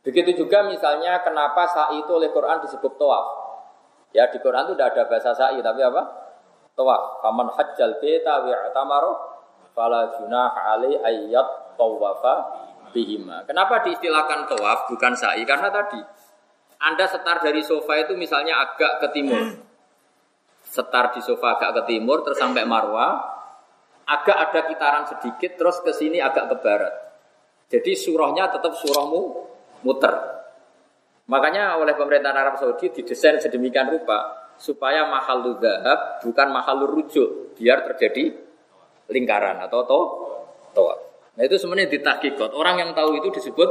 [0.02, 3.26] Begitu juga misalnya kenapa sa'i itu oleh Quran disebut tawaf.
[4.10, 6.21] Ya di Quran itu tidak ada bahasa sa'i, tapi apa?
[6.72, 7.20] Tawaf.
[7.20, 9.12] Faman hajjal beta wi'tamaro
[9.72, 12.34] fala junah ali ayyat tawafa
[12.92, 13.44] bihima.
[13.48, 15.42] Kenapa diistilahkan tawaf bukan sa'i?
[15.48, 16.00] Karena tadi
[16.82, 19.42] Anda setar dari sofa itu misalnya agak ke timur.
[20.62, 23.22] Setar di sofa agak ke timur terus sampai Marwah,
[24.08, 26.94] agak ada kitaran sedikit terus ke sini agak ke barat.
[27.70, 29.20] Jadi surahnya tetap surahmu
[29.86, 30.12] muter.
[31.30, 37.82] Makanya oleh pemerintah Arab Saudi didesain sedemikian rupa supaya mahal dahab bukan mahal rujuk biar
[37.90, 38.30] terjadi
[39.10, 40.00] lingkaran atau to
[40.70, 40.94] toa.
[41.34, 42.54] Nah itu sebenarnya ditahkikot.
[42.54, 43.70] Orang yang tahu itu disebut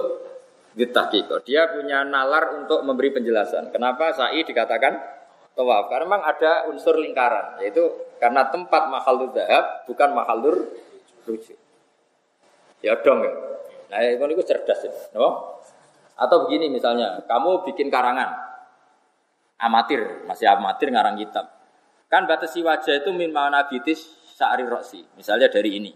[0.75, 1.47] ditahkikot.
[1.47, 3.71] Dia punya nalar untuk memberi penjelasan.
[3.71, 4.99] Kenapa sa'i dikatakan
[5.55, 5.87] tawaf?
[5.87, 7.87] Karena memang ada unsur lingkaran, yaitu
[8.19, 10.55] karena tempat mahalur dahab bukan mahalur
[11.23, 11.55] rujuk.
[12.83, 13.31] Ya dong ya.
[13.95, 14.91] Nah itu cerdas ya.
[15.15, 15.55] No?
[16.19, 18.50] Atau begini misalnya, kamu bikin karangan
[19.61, 21.45] amatir, masih amatir ngarang kitab.
[22.09, 24.03] Kan batasi wajah itu min manabitis
[24.35, 25.93] sa'ri roksi, misalnya dari ini.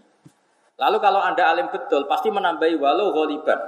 [0.78, 3.58] Lalu kalau anda alim betul, pasti menambahi walau ghaliban.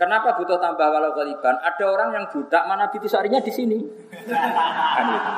[0.00, 1.60] Kenapa butuh tambah walau ghaliban?
[1.60, 3.78] Ada orang yang budak mana bitis sarinya di sini.
[4.24, 5.32] kan gitu.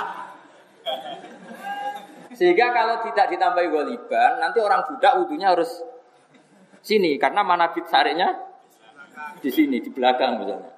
[2.39, 5.83] Sehingga kalau tidak ditambahi goliban, nanti orang budak wudhunya harus
[6.87, 8.31] sini karena mana bit sarinya
[9.43, 10.78] di sini di belakang misalnya.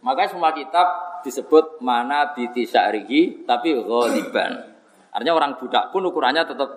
[0.00, 4.72] Maka semua kitab disebut mana biti syarihi tapi goliban.
[5.12, 6.70] Artinya orang budak pun ukurannya tetap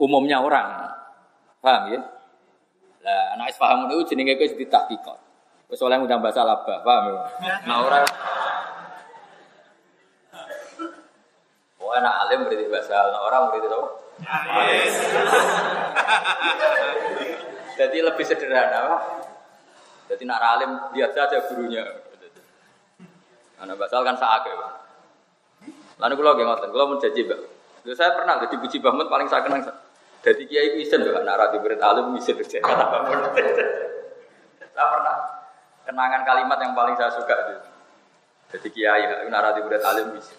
[0.00, 0.88] umumnya orang.
[1.60, 2.00] Paham ya?
[3.02, 5.18] Lah anak paham itu jenenge wis ditahqiqat.
[5.68, 7.20] Wis oleh ngundang bahasa labah, paham ya?
[7.68, 8.04] Nah orang
[12.02, 13.88] nak alim murid basal, nak orang murid apa?
[17.78, 19.02] Jadi lebih sederhana, Pak.
[20.10, 21.84] Jadi nak alim lihat saja gurunya.
[23.62, 24.72] Anak basal kan ya, Pak.
[26.02, 27.40] Lalu kalau nggak ngotot, kalau mau jadi Pak.
[27.94, 29.62] Saya pernah jadi puji bangun paling saya kenang.
[30.22, 33.18] Jadi kiai itu isen Pak, nak rati murid alim isen kerja kata bangun.
[34.72, 35.14] Saya pernah
[35.84, 37.54] kenangan kalimat yang paling saya suka itu.
[38.56, 40.38] Jadi kiai, nak rati murid alim isen.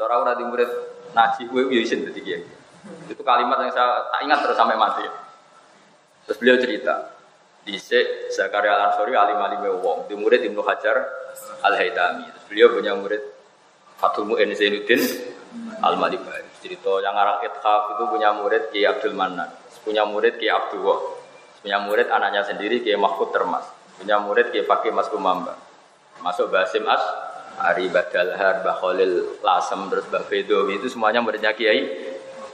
[0.00, 0.70] Seorang rati murid
[1.12, 2.42] naji, gue isen jadi kiai.
[3.12, 5.04] Itu kalimat yang saya tak ingat terus sampai mati.
[6.24, 7.19] Terus beliau cerita,
[7.64, 7.76] di
[8.32, 10.96] Zakaria Al Ansori alim alim wong, di murid Ibnu Hajar
[11.64, 12.24] Al Haytami.
[12.28, 13.22] Terus beliau punya murid
[14.00, 15.00] Fatul Mu'in Zainuddin
[15.84, 16.48] Al Malibari.
[16.60, 19.48] Cerita yang arah Ithaf itu punya murid Kiai Abdul Manan,
[19.80, 20.84] punya murid Kiai Abdul
[21.60, 23.64] punya murid anaknya sendiri Kiai Mahfud Termas,
[23.96, 25.56] punya murid Kiai Fakih Mas Kumamba.
[26.20, 27.00] Masuk Basim As,
[27.60, 31.88] Ari Badalhar, Mbah Khalil Lasem, terus Mbah itu semuanya muridnya Kiai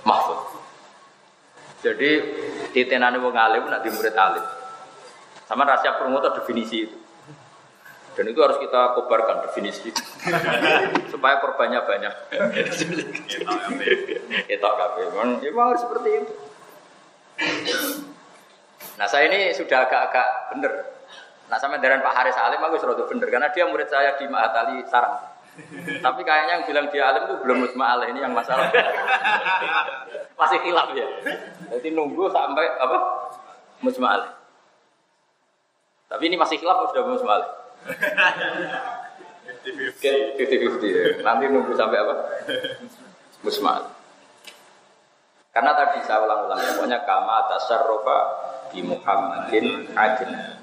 [0.06, 0.54] Mahfud.
[1.82, 2.10] Jadi
[2.70, 4.42] titenane wong alim nak di murid alim.
[5.46, 6.98] Sama rahasia promotor definisi itu.
[8.16, 10.02] Dan itu harus kita kobarkan definisi itu.
[11.12, 12.14] supaya korbannya banyak.
[14.50, 15.02] Itu kafe.
[15.14, 16.32] Memang harus seperti itu.
[18.96, 20.72] Nah saya ini sudah agak-agak bener.
[21.46, 24.82] Nah sama dengan Pak Haris Alim aku sudah bener karena dia murid saya di Mahatali
[24.88, 25.36] Sarang.
[26.04, 28.68] Tapi kayaknya yang bilang dia alim itu belum musma ini yang masalah.
[30.40, 31.08] Masih hilaf ya.
[31.72, 32.96] Jadi nunggu sampai apa?
[33.80, 34.35] Musma
[36.06, 37.36] Tapi ini masih hilaf sudah musma
[39.66, 41.04] Oke, 50 ya.
[41.26, 42.14] Nanti nunggu sampai apa?
[43.42, 43.82] Musma
[45.50, 48.18] Karena tadi saya ulang-ulang, pokoknya kama tasarrufa
[48.70, 50.60] di Muhammadin adina.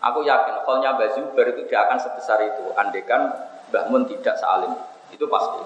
[0.00, 2.72] Aku yakin kolnya Bazubar itu dia akan sebesar itu.
[2.72, 3.36] Andekan
[3.68, 4.72] Mbah Mun tidak salim.
[5.12, 5.60] Itu pasti.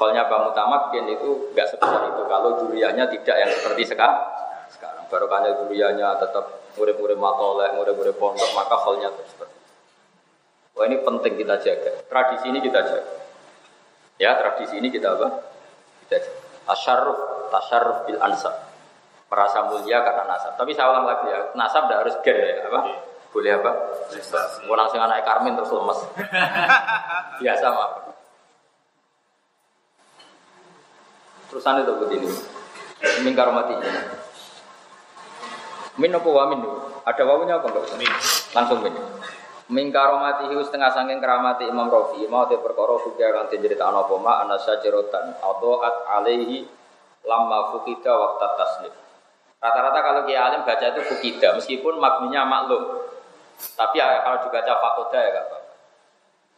[0.00, 2.22] Kolnya Mbah Mutamakin itu nggak sebesar itu.
[2.24, 4.41] Kalau duriannya tidak yang seperti sekarang.
[5.12, 6.44] Sekarang barokahnya duriannya tetap
[6.80, 9.60] murid-murid matolek, murid-murid pondok, maka kolnya terus seperti
[10.72, 11.92] Wah ini penting kita jaga.
[12.08, 13.12] Tradisi ini kita jaga.
[14.16, 15.28] Ya tradisi ini kita apa?
[16.08, 16.40] Kita jaga.
[16.64, 17.20] Tasyarruf,
[17.52, 18.56] tasyarruf bil ansab.
[19.28, 20.56] Merasa mulia karena nasab.
[20.56, 22.80] Tapi saya ulang lagi ya, nasab tidak harus gen ya, apa?
[23.36, 23.72] Boleh apa?
[24.64, 26.00] Mau langsung anak Karmin terus lemes.
[27.44, 27.90] Biasa mah.
[31.52, 32.28] Terusan itu begini.
[33.28, 33.76] Mingkar mati.
[36.00, 36.60] Min apa wa min?
[37.04, 37.84] Ada wawunya apa enggak?
[38.00, 38.12] Min.
[38.56, 38.94] Langsung min.
[39.72, 44.14] Mati hius tengah sangking keramati Imam Rafi mau te perkara suga kan cerita ana apa
[44.20, 46.68] ma ana at alaihi
[47.24, 48.94] lamma fukida waktu taslim.
[49.62, 53.06] Rata-rata kalau kiai alim baca itu fukida meskipun maknanya maklum.
[53.78, 55.58] Tapi ya, kalau dibaca fakoda ya gak apa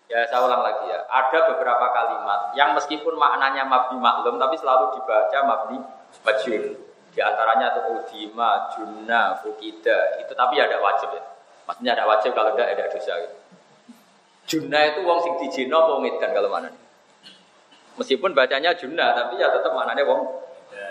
[0.09, 1.05] Ya saya ulang lagi ya.
[1.05, 5.79] Ada beberapa kalimat yang meskipun maknanya mabni maklum tapi selalu dibaca mabni
[6.25, 6.94] majhul.
[7.15, 10.19] Di antaranya itu udima, junna, fukida.
[10.19, 11.23] Itu tapi ada wajib ya.
[11.65, 13.37] Maksudnya ada wajib kalau tidak ada dosa gitu.
[14.45, 16.69] Junna itu wong sing dijino apa ngedan kalau mana?
[17.97, 20.27] Meskipun bacanya junna tapi ya tetap maknanya wong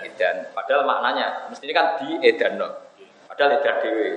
[0.08, 0.50] edan.
[0.56, 2.72] Padahal maknanya mestinya kan di edan no.
[3.30, 4.10] Padahal edan dewi.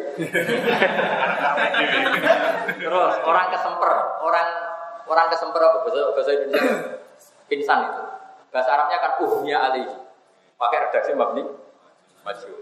[2.81, 3.93] Terus orang kesemper,
[4.25, 4.49] orang
[5.05, 6.75] orang kesemper apa bahasa bahasa Indonesia?
[7.51, 8.03] Pingsan itu.
[8.55, 9.97] Bahasa Arabnya kan uhnya alihi.
[10.57, 11.45] Pakai redaksi mabni
[12.27, 12.53] maju.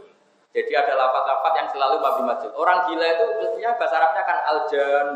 [0.54, 2.48] Jadi ada lafat-lafat yang selalu mabni maju.
[2.54, 5.08] Orang gila itu mestinya bahasa Arabnya kan aljan.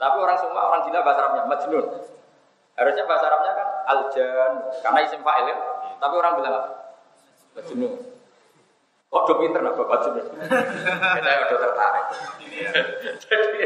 [0.00, 1.86] Tapi orang semua orang gila bahasa Arabnya majnun.
[2.74, 4.52] Harusnya bahasa Arabnya kan aljan
[4.82, 5.56] karena isim fa'il ya.
[6.02, 6.70] Tapi orang bilang apa?
[7.54, 7.92] Majnun.
[9.10, 10.26] Kok do pinter nak bapak Majnun?
[10.42, 12.06] Kita udah tertarik.
[13.22, 13.62] jadi,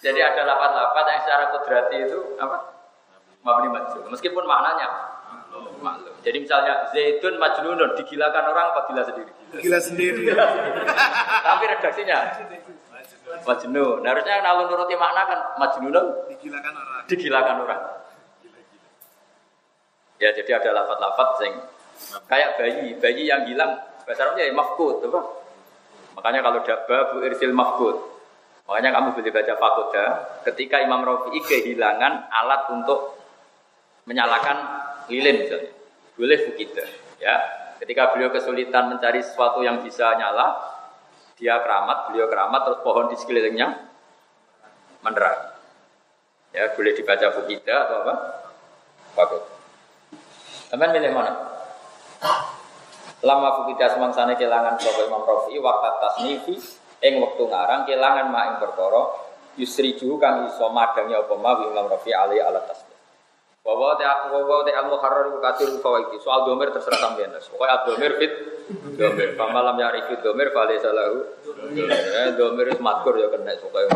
[0.00, 2.80] jadi ada lafat-lafat yang secara kudrati itu apa?
[3.44, 4.08] Mabni majnun.
[4.08, 5.17] Meskipun maknanya
[5.80, 6.14] maklum.
[6.22, 9.32] Jadi misalnya Zaitun Majnunun digilakan orang apa gila sendiri?
[9.58, 10.22] Gila sendiri.
[11.44, 12.18] Tapi redaksinya
[13.44, 14.02] Majnun.
[14.02, 17.02] Nah, harusnya kalau nuruti makna kan Majnunun digilakan orang.
[17.06, 17.82] Digilakan orang.
[20.18, 21.52] Ya jadi ada lafat-lafat sing
[22.26, 25.20] kayak bayi, bayi yang hilang bahasa Arabnya ya mafkud, apa?
[26.18, 27.94] Makanya kalau ada babu irsil mafkud,
[28.66, 30.04] makanya kamu boleh baca fakoda
[30.48, 33.14] ketika Imam Rafi'i kehilangan alat untuk
[34.08, 34.77] menyalakan
[35.08, 35.72] lilin misalnya.
[36.14, 36.84] Boleh fukida.
[37.18, 37.34] Ya,
[37.82, 40.54] ketika beliau kesulitan mencari sesuatu yang bisa nyala,
[41.38, 43.68] dia keramat, beliau keramat, terus pohon di sekelilingnya
[45.02, 45.58] menerang.
[46.54, 48.14] Ya, boleh dibaca fukida atau apa?
[49.14, 49.42] Fakut.
[50.68, 51.32] Teman milih mana?
[53.24, 56.56] Lama fukida semangsane kelangan sapa Imam Rafi waktu tasnifi
[57.02, 59.02] ing wektu ngarang kelangan mak ing perkara
[59.58, 62.87] yusriju kang iso madangi apa ma ing rafi ali ala tasbih
[63.68, 68.12] bahwa te aku bahwa te al muharrar katir fawaiti soal domir terserah sampean pokoknya domir
[68.16, 68.32] fit
[68.96, 71.20] domir pamalam ya rifit domir fale salahu
[71.76, 73.92] eh domir itu matkur ya kena pokoknya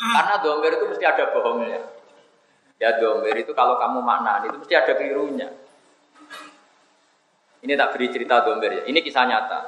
[0.00, 1.80] karena domir itu mesti ada bohongnya
[2.80, 5.52] ya domir itu kalau kamu makna itu mesti ada kelirunya
[7.60, 8.82] ini tak beri cerita domir ya.
[8.88, 9.60] Ini kisah nyata.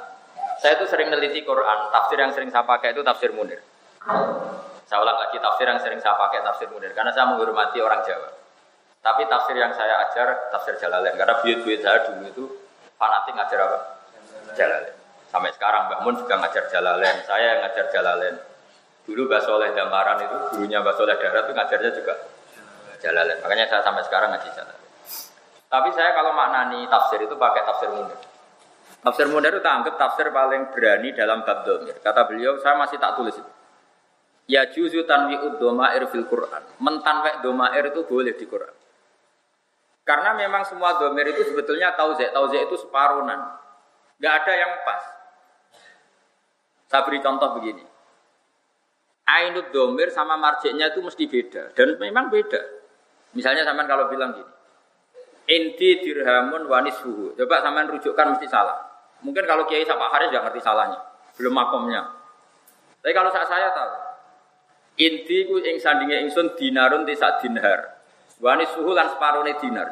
[0.57, 1.93] Saya itu sering meneliti Quran.
[1.93, 3.61] Tafsir yang sering saya pakai itu tafsir Munir.
[4.87, 8.29] Saya ulang lagi tafsir yang sering saya pakai tafsir Munir karena saya menghormati orang Jawa.
[9.03, 12.43] Tapi tafsir yang saya ajar tafsir Jalalain karena buyut-buyut saya dulu itu
[12.95, 13.79] fanatik ngajar apa?
[14.55, 14.95] Jalalain.
[15.27, 17.17] Sampai sekarang Mbak Mun juga ngajar Jalalain.
[17.25, 18.35] Saya yang ngajar Jalalain.
[19.03, 22.13] Dulu Mbak Soleh Damaran itu gurunya Mbak Soleh Darat itu ngajarnya juga
[23.03, 23.39] Jalalain.
[23.43, 24.83] Makanya saya sampai sekarang ngaji Jalalain.
[25.73, 28.19] Tapi saya kalau maknani tafsir itu pakai tafsir munir.
[29.03, 31.97] Tafsir munir itu anggap tafsir paling berani dalam bab domir.
[31.99, 33.51] Kata beliau, saya masih tak tulis itu.
[34.47, 36.63] Ya juzu tanwi'ud domair fil Quran.
[36.83, 38.75] Mentanwek domair itu boleh di Quran.
[40.03, 42.35] Karena memang semua domir itu sebetulnya tauzek.
[42.35, 43.55] Tauzek itu separunan.
[44.19, 45.03] Gak ada yang pas.
[46.91, 47.83] Saya beri contoh begini.
[49.23, 51.71] Ainud domir sama marjeknya itu mesti beda.
[51.71, 52.59] Dan memang beda.
[53.31, 54.51] Misalnya sampean kalau bilang gini.
[55.43, 57.31] Inti dirhamun wanis suhu.
[57.39, 58.93] Coba sampean rujukkan mesti salah.
[59.23, 60.99] Mungkin kalau Kiai Sapa Haris nggak ngerti salahnya,
[61.39, 62.11] belum makomnya.
[62.99, 63.91] Tapi kalau saya, saya tahu.
[64.93, 67.97] Inti ku ing sandinge ingsun dinarun tisak dinar.
[68.37, 69.89] Wanis suhu lan separone dinar.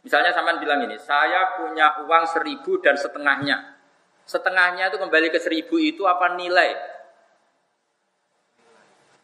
[0.00, 3.76] Misalnya sampean bilang ini, saya punya uang seribu dan setengahnya.
[4.24, 6.76] Setengahnya itu kembali ke seribu itu apa nilai?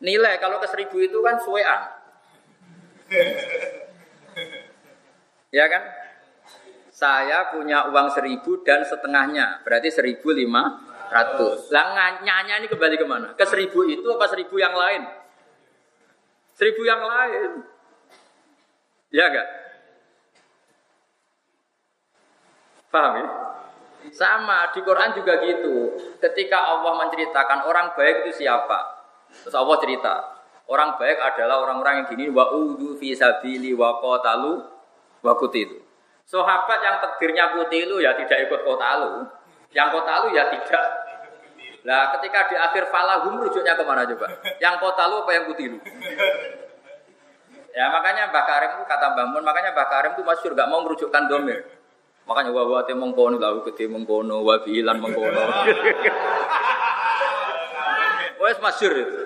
[0.01, 1.81] Nilai kalau ke seribu itu kan suwean.
[5.51, 5.83] Ya kan?
[6.95, 10.79] Saya punya uang seribu dan setengahnya, berarti seribu lima
[11.11, 11.69] ratus.
[11.75, 13.29] Lah nyanya ini kembali ke mana?
[13.35, 15.03] Ke seribu itu apa seribu yang lain?
[16.55, 17.51] Seribu yang lain.
[19.11, 19.49] Ya enggak?
[22.91, 23.27] Paham ya?
[24.11, 25.95] Sama di Quran juga gitu.
[26.19, 28.99] Ketika Allah menceritakan orang baik itu siapa?
[29.31, 30.15] Terus Allah cerita,
[30.67, 34.63] orang baik adalah orang-orang yang gini wa udu fi sabili wa qatalu
[35.23, 35.79] wa kutilu.
[36.27, 39.13] Sahabat yang takdirnya kutilu ya tidak ikut kota lu.
[39.75, 40.87] Yang kota lu ya tidak.
[41.81, 44.27] Nah, ketika di akhir falahum rujuknya ke mana coba?
[44.61, 45.79] Yang kota lu apa yang kutilu?
[47.71, 50.83] Ya makanya Mbah Karim itu kata Mbah Mun, makanya Mbah Karim itu masyur gak mau
[50.85, 51.65] merujukkan domir.
[52.29, 55.41] Makanya wa wa te mengkono lahu gede mengkono wa bilan mengkono.
[58.45, 59.19] Wes masyur itu.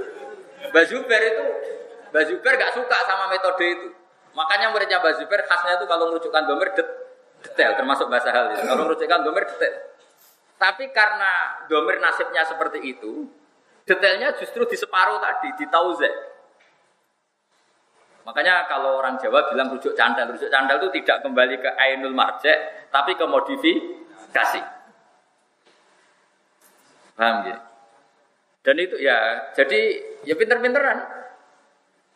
[0.71, 1.45] Mbah Zubair itu
[2.15, 3.89] Mbah Zubair gak suka sama metode itu.
[4.37, 6.87] Makanya muridnya Mbak Zubair khasnya itu kalau merucukkan domir det,
[7.43, 8.63] detail, termasuk bahasa hal itu.
[8.63, 9.94] Kalau merucukkan domir detail.
[10.55, 13.27] Tapi karena domir nasibnya seperti itu,
[13.85, 16.11] detailnya justru di separuh tadi, di tauze.
[18.25, 22.89] Makanya kalau orang Jawa bilang rujuk candal, rujuk candal itu tidak kembali ke ainul marjek,
[22.89, 24.63] tapi ke modifikasi.
[27.15, 27.59] Paham ya?
[28.65, 29.81] Dan itu ya, jadi
[30.25, 31.05] ya pinter-pinteran.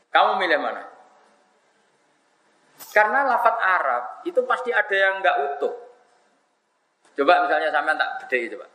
[0.08, 0.88] Kamu milih mana?
[2.88, 5.74] Karena lafat Arab itu pasti ada yang nggak utuh.
[7.18, 8.66] Coba misalnya sampean tak beda coba.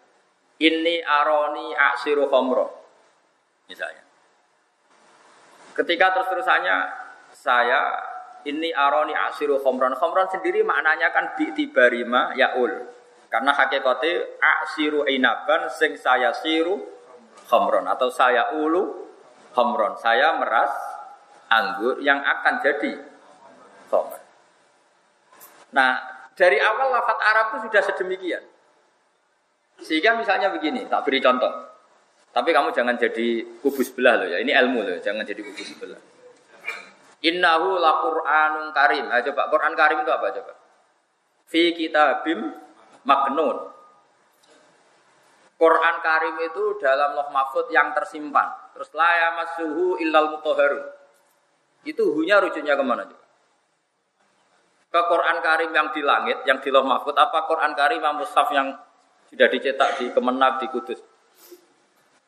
[0.59, 2.67] Ini aroni aksiru khomro.
[3.71, 4.03] Misalnya.
[5.73, 6.77] Ketika terus-terusannya
[7.31, 7.81] saya
[8.43, 9.95] ini aroni aksiru khomron.
[9.95, 12.83] Khomron sendiri maknanya kan bi'tibarima yaul.
[13.31, 16.83] Karena hakikatnya aksiru inaban sing saya siru
[17.47, 17.87] khomron.
[17.87, 19.07] Atau saya ulu
[19.55, 19.95] khomron.
[19.97, 20.75] Saya meras
[21.47, 22.93] anggur yang akan jadi
[23.87, 24.21] khomer.
[25.73, 28.43] Nah, dari awal lafat Arab itu sudah sedemikian.
[29.81, 31.49] Sehingga misalnya begini, tak beri contoh.
[32.33, 34.41] Tapi kamu jangan jadi kubu sebelah loh ya.
[34.41, 36.01] Ini ilmu loh, jangan jadi kubu sebelah.
[37.23, 39.05] Innahu la Qur'anun karim.
[39.13, 40.53] Ayo coba Quran karim itu apa coba?
[41.47, 42.51] Fi kitabim
[43.05, 43.71] maknun.
[45.55, 48.75] Quran karim itu dalam loh mahfud yang tersimpan.
[48.75, 50.83] Terus la yamassuhu illal mutahharun.
[51.87, 53.22] Itu hunya rujuknya ke mana coba?
[54.93, 58.45] Ke Quran Karim yang di langit, yang di Loh Mahfud, apa Quran Karim yang Mushaf
[58.53, 58.77] yang
[59.25, 61.01] sudah dicetak di Kemenang, di Kudus?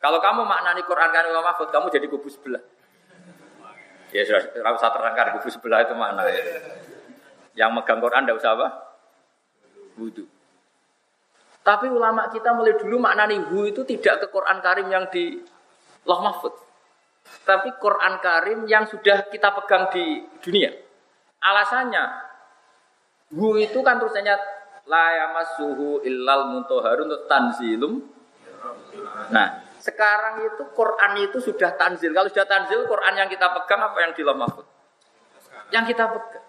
[0.02, 2.66] Kalau kamu maknani Quran Karim Loh Mahfud, kamu jadi kubu sebelah.
[4.10, 6.42] Ya sudah, tidak usah terangkan kubu sebelah itu mana ya.
[7.54, 8.68] Yang megang Quran tidak usah apa?
[10.02, 10.26] Wudhu.
[11.62, 15.38] Tapi ulama kita mulai dulu maknani hu itu tidak ke Quran Karim yang di
[16.10, 16.54] Loh Mahfud.
[17.46, 20.74] Tapi Quran Karim yang sudah kita pegang di dunia.
[21.46, 22.34] Alasannya
[23.36, 24.36] Hu itu kan tulisannya
[24.88, 28.00] la yamassuhu illal mutahharun tanzilum.
[29.30, 32.10] Nah, Sekarang itu Quran itu sudah tanzil.
[32.10, 34.66] Kalau sudah tanzil, Quran yang kita pegang apa yang di mahfud?
[35.70, 36.46] Yang kita pegang.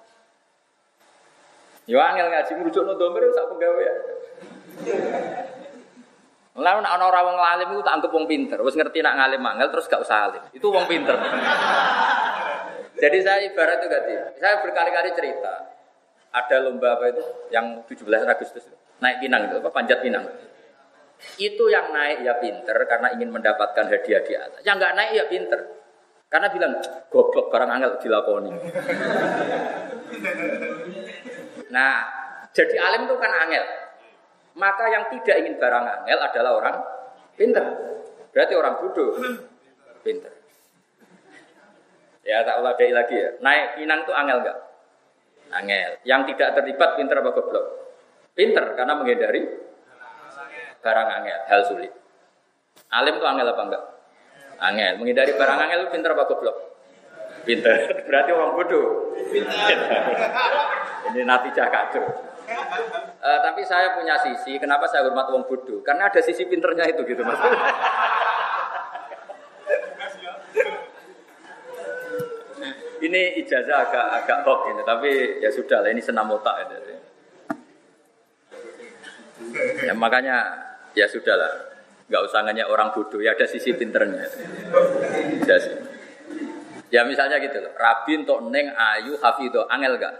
[1.87, 3.93] Yo angel ngaji merujuk no domir sak ya.
[6.57, 8.59] Lalu nak orang orang ngalim itu tak anggap wong pinter.
[8.65, 10.43] Wes ngerti nak ngalim angel terus gak usah alim.
[10.57, 11.15] Itu wong pinter.
[13.03, 14.13] Jadi saya ibarat itu ganti.
[14.41, 15.76] Saya berkali-kali cerita.
[16.37, 17.25] Ada lomba apa itu?
[17.49, 18.65] Yang 17 Agustus
[19.01, 20.25] naik pinang itu apa panjat pinang.
[21.41, 24.61] Itu yang naik ya pinter karena ingin mendapatkan hadiah di atas.
[24.65, 25.61] Yang nggak naik ya pinter.
[26.27, 26.73] Karena bilang
[27.09, 28.51] goblok barang angel dilakoni.
[31.75, 31.95] nah,
[32.51, 33.65] jadi alim itu kan angel.
[34.57, 36.77] Maka yang tidak ingin barang angel adalah orang
[37.39, 37.65] pinter.
[38.35, 39.13] Berarti orang bodoh.
[40.05, 40.33] Pinter.
[42.27, 43.31] Ya tak ulah lagi ya.
[43.39, 44.59] Naik pinang itu angel enggak?
[45.53, 45.91] Angel.
[46.03, 47.67] Yang tidak terlibat pinter apa goblok?
[48.37, 49.43] Pinter karena menghindari
[50.85, 51.93] barang angel, hal sulit.
[52.93, 53.85] Alim itu angel apa enggak?
[54.61, 54.93] Angel.
[55.01, 56.57] Menghindari barang angel itu pinter apa goblok?
[57.47, 57.75] Pinter.
[58.11, 59.15] Berarti orang bodoh.
[59.31, 59.79] Pinter.
[61.11, 62.05] Ini nanti kacau.
[63.27, 65.83] Uh, tapi saya punya sisi, kenapa saya hormat wong bodoh?
[65.83, 67.41] Karena ada sisi pinternya itu gitu mas.
[73.07, 75.11] ini ijazah agak agak hoax ini, tapi
[75.43, 76.67] ya sudah lah ini senam otak.
[76.67, 76.77] Gitu.
[79.87, 80.37] Ya, makanya
[80.93, 81.49] ya sudahlah,
[82.09, 84.27] nggak usah nanya orang bodoh, ya ada sisi pinternya.
[85.45, 85.57] Ya,
[86.93, 90.15] ya misalnya gitu loh, Rabi untuk Neng Ayu Hafido, angel gak?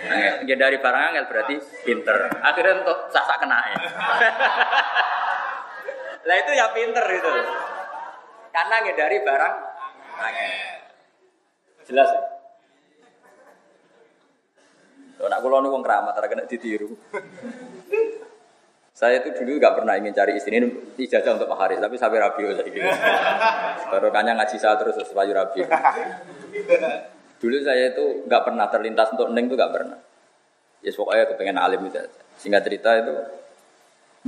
[0.00, 0.48] Angel.
[0.48, 2.16] Ya dari barang angel berarti pinter.
[2.40, 3.76] Akhirnya untuk sasak kena ya.
[6.28, 7.30] lah itu ya pinter itu.
[8.48, 9.54] Karena dari barang
[10.16, 10.79] angel.
[11.90, 12.22] Jelas ya?
[15.20, 16.96] Kalau nak kulo wong keramat, kena ditiru.
[18.96, 20.68] Saya itu dulu nggak pernah ingin cari istri ini
[21.00, 22.84] ijazah untuk Pak tapi sampai rabi saya gitu.
[23.88, 25.64] Baru kanya ngaji saya terus supaya rabi.
[27.40, 29.98] Dulu saya itu nggak pernah terlintas untuk neng itu nggak pernah.
[30.84, 32.00] Ya pokoknya kepengen alim itu.
[32.40, 33.14] Singkat cerita itu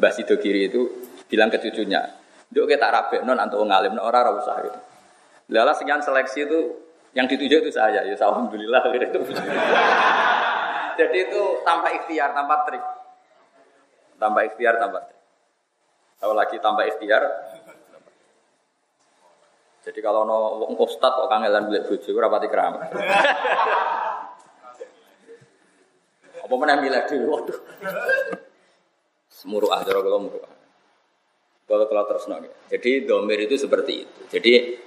[0.00, 0.88] Mbah Sido Kiri itu
[1.28, 2.08] bilang ke cucunya,
[2.48, 4.80] Duk kita rabe non antuk ngalim, orang ora usah gitu.
[5.52, 6.60] Lala sekian seleksi itu
[7.12, 9.20] yang dituju itu saya, ya alhamdulillah gitu.
[11.00, 12.84] Jadi itu tanpa ikhtiar, tanpa trik.
[14.20, 15.02] Tambah ikhtiar, tambah
[16.22, 17.22] Kalau lagi tambah ikhtiar,
[19.82, 22.94] jadi kalau no wong ustad kok kangelan beli bojo ora pati keramat.
[26.46, 27.58] Apa meneh milih dhewe waduh.
[29.26, 30.38] Semuru ah kalau muru.
[31.66, 32.30] Kalau kalau terus.
[32.70, 34.20] Jadi domir itu seperti itu.
[34.30, 34.78] Jadi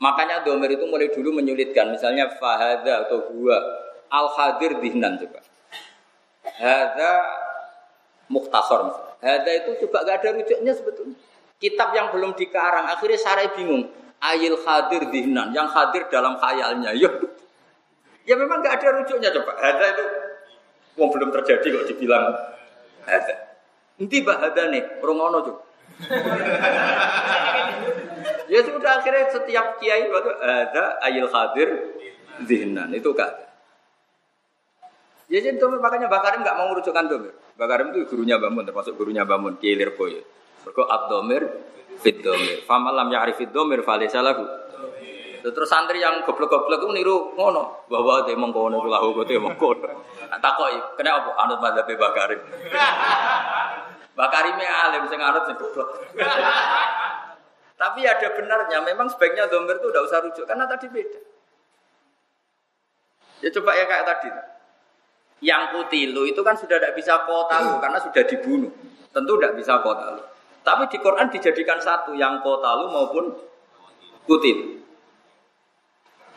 [0.00, 1.92] makanya domir itu mulai dulu menyulitkan.
[1.92, 3.60] Misalnya fahada atau gua
[4.10, 5.44] al hadir dihnan coba.
[6.58, 7.12] Hada
[8.26, 9.14] muhtasor misalnya.
[9.20, 11.16] Hada itu coba gak ada rujuknya sebetulnya.
[11.60, 13.84] Kitab yang belum dikarang, akhirnya Sarai bingung.
[14.20, 16.92] Ayil hadir dihnan, yang hadir dalam khayalnya.
[16.96, 17.08] Ya,
[18.24, 19.52] ya memang gak ada rujuknya coba.
[19.60, 20.04] Hada itu
[20.96, 22.32] mau belum terjadi kok dibilang
[23.04, 23.36] hada.
[24.00, 25.62] Nanti bah hada nih, rongono coba.
[28.50, 31.68] ya sudah akhirnya setiap kiai waktu ada ayil hadir
[32.42, 33.50] dihnan itu gak
[35.30, 37.30] Ya jadi domir makanya Bakarim nggak mau merujukkan domir.
[37.54, 40.26] Bakarim itu gurunya Bamun termasuk gurunya Bamun Kiai Lirboyo.
[40.66, 41.46] Mergo abdomir
[42.02, 42.66] fit domir.
[42.66, 44.42] Famalam ya arifit domir fale salahu.
[45.40, 49.88] Terus santri yang goblok-goblok itu niru ngono bahwa dia mengkono itu lahu kote mengkono.
[50.34, 52.40] Takoi kena apa anut madzhab Bakarim.
[54.18, 55.88] Bakarime alim sing anut sing goblok.
[57.80, 61.20] Tapi ada benarnya, memang sebaiknya domir itu udah usah rujuk karena tadi beda.
[63.40, 64.28] Ya coba ya kayak tadi.
[65.40, 68.68] Yang kutilu itu kan sudah tidak bisa kotalu karena sudah dibunuh.
[69.16, 70.20] Tentu tidak bisa kotalu.
[70.60, 73.32] Tapi di Quran dijadikan satu yang kotalu maupun
[74.28, 74.84] kutil.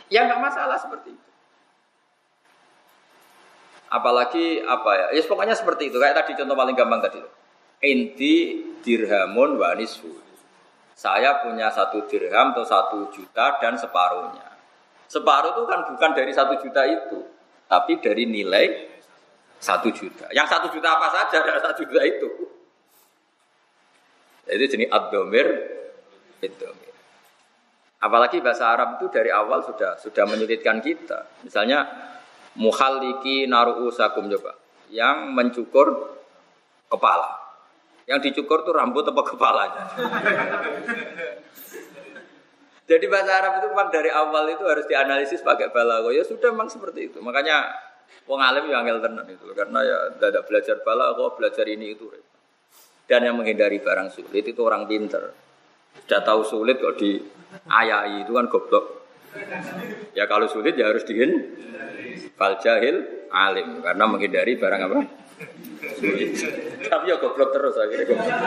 [0.07, 1.27] Ya nggak masalah seperti itu.
[3.91, 5.19] Apalagi apa ya?
[5.19, 5.99] Ya pokoknya seperti itu.
[5.99, 7.19] Kayak tadi contoh paling gampang tadi.
[7.83, 9.75] Inti dirhamun wa
[10.93, 14.53] Saya punya satu dirham atau satu juta dan separuhnya.
[15.09, 17.21] Separuh itu kan bukan dari satu juta itu,
[17.69, 18.93] tapi dari nilai
[19.61, 20.29] satu juta.
[20.33, 22.29] Yang satu juta apa saja ada satu juta itu.
[24.43, 25.47] Jadi jenis abdomir,
[26.43, 26.93] domir.
[28.03, 31.39] Apalagi bahasa Arab itu dari awal sudah sudah menyulitkan kita.
[31.47, 31.87] Misalnya
[32.59, 34.59] muhaliki naru'u sakum coba.
[34.91, 35.87] Yang mencukur
[36.91, 37.42] kepala.
[38.09, 39.83] Yang dicukur tuh rambut apa kepalanya.
[42.83, 46.11] Jadi bahasa Arab itu memang dari awal itu harus dianalisis pakai balago.
[46.11, 47.23] Ya sudah memang seperti itu.
[47.23, 47.71] Makanya
[48.23, 52.07] Wong alim yang angel tenan itu karena ya tidak belajar bala kok belajar ini itu.
[53.03, 55.35] Dan yang menghindari barang sulit itu orang pinter.
[56.07, 57.19] Sudah tahu sulit kok di
[57.67, 59.03] ayai itu kan goblok.
[60.15, 61.35] Ya kalau sulit ya harus dihin
[62.39, 64.99] fal jahil alim karena menghindari barang apa?
[66.83, 68.37] Tapi ya goblok terus akhirnya goblok.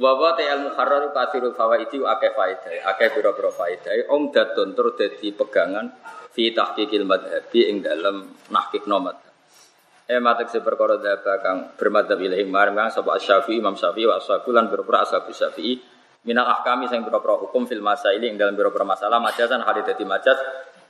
[0.00, 3.08] Wa te al muharrar kathirul fawaidi wa akeh faedah, akeh
[3.52, 3.92] faedah.
[4.08, 5.92] Om datun tur dadi pegangan
[6.32, 9.20] fi tahqiqil madhabi ing dalem nahqiq nomad.
[10.10, 13.14] Eh matek se perkara dhaba kang bermadhab ilahi marang sapa
[13.54, 15.78] Imam Syafi'i wa ashabu lan berpura ashabu Syafi'i
[16.26, 20.34] minal ahkami sing pira-pira hukum fil masaili ing dalem pira-pira masalah majasan hal dadi majas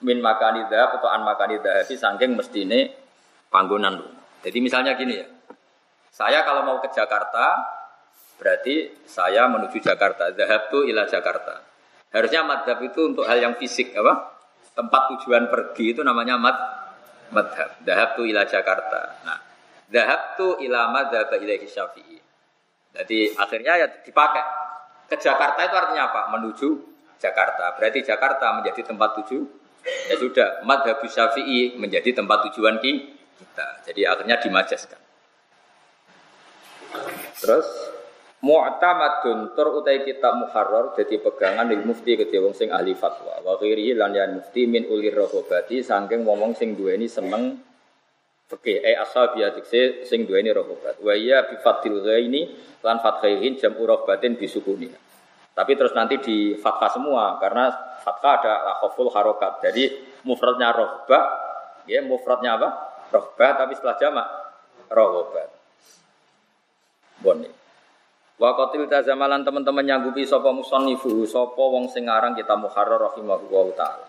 [0.01, 2.93] min makani dhab atau an makani dhahabi saking mestine
[3.53, 4.01] panggonan.
[4.41, 5.29] Jadi misalnya gini ya.
[6.11, 7.81] Saya kalau mau ke Jakarta,
[8.41, 10.33] Berarti saya menuju Jakarta.
[10.33, 11.61] Zahab itu ila Jakarta.
[12.09, 14.33] Harusnya madhab itu untuk hal yang fisik apa?
[14.73, 16.57] Tempat tujuan pergi itu namanya mad
[17.37, 17.85] madhab.
[17.85, 19.21] Itu ila Jakarta.
[19.29, 19.39] Nah,
[19.93, 22.17] zahab itu ila madhab ilaihi syafi'i.
[22.97, 24.73] Jadi akhirnya ya dipakai.
[25.05, 26.33] Ke Jakarta itu artinya apa?
[26.33, 26.69] Menuju
[27.21, 27.77] Jakarta.
[27.77, 29.60] Berarti Jakarta menjadi tempat tuju.
[29.85, 33.67] Ya sudah, madhab syafi'i menjadi tempat tujuan kita.
[33.89, 35.01] Jadi akhirnya dimajaskan.
[37.41, 37.67] Terus
[38.41, 43.37] Mu'tamadun tur utai kitab muharrar jadi pegangan lil mufti ke wong sing ahli fatwa.
[43.45, 47.61] Wa lan yan mufti min ulir rohobati saking wong sing duweni seneng
[48.49, 51.05] fikih eh atikse sing duweni rohobat.
[51.05, 52.49] Wa iya bi fatil ghaini
[52.81, 54.89] lan fathaihin jam rohbatin bisukuni.
[55.61, 57.69] Tapi terus nanti di fatwa semua karena
[58.01, 59.61] fatwa ada lakhoful harokat.
[59.61, 59.93] Jadi
[60.25, 61.25] mufradnya rohbah,
[61.85, 62.69] ya mufradnya apa?
[63.13, 64.27] Rohbah tapi setelah jamak
[64.89, 65.53] rohobat.
[67.21, 67.37] Bon
[68.41, 74.09] Wa qatil tazamalan teman-teman nyanggupi sapa musannifu sapa wong sing aran kita muharrar rahimahullah taala.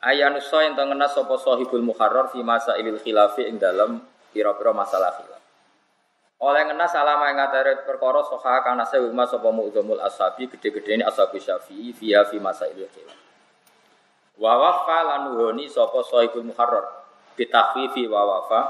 [0.00, 4.00] Ayanusa yang tengena sapa sahibul muharrar fi masa ilil khilafi ing dalam
[4.32, 5.41] pira-pira masalah khilaf.
[6.42, 11.38] Oleh ngena salama ing ngatere perkara soha kana sewu mas sapa mu'dzamul ashabi gede-gedene ashabi
[11.38, 13.14] syafi'i fiha fi masa khilaf.
[14.42, 17.06] Wa wafa lan nuhoni sapa sahibul muharrar.
[17.38, 18.60] Bitahfifi wa wafa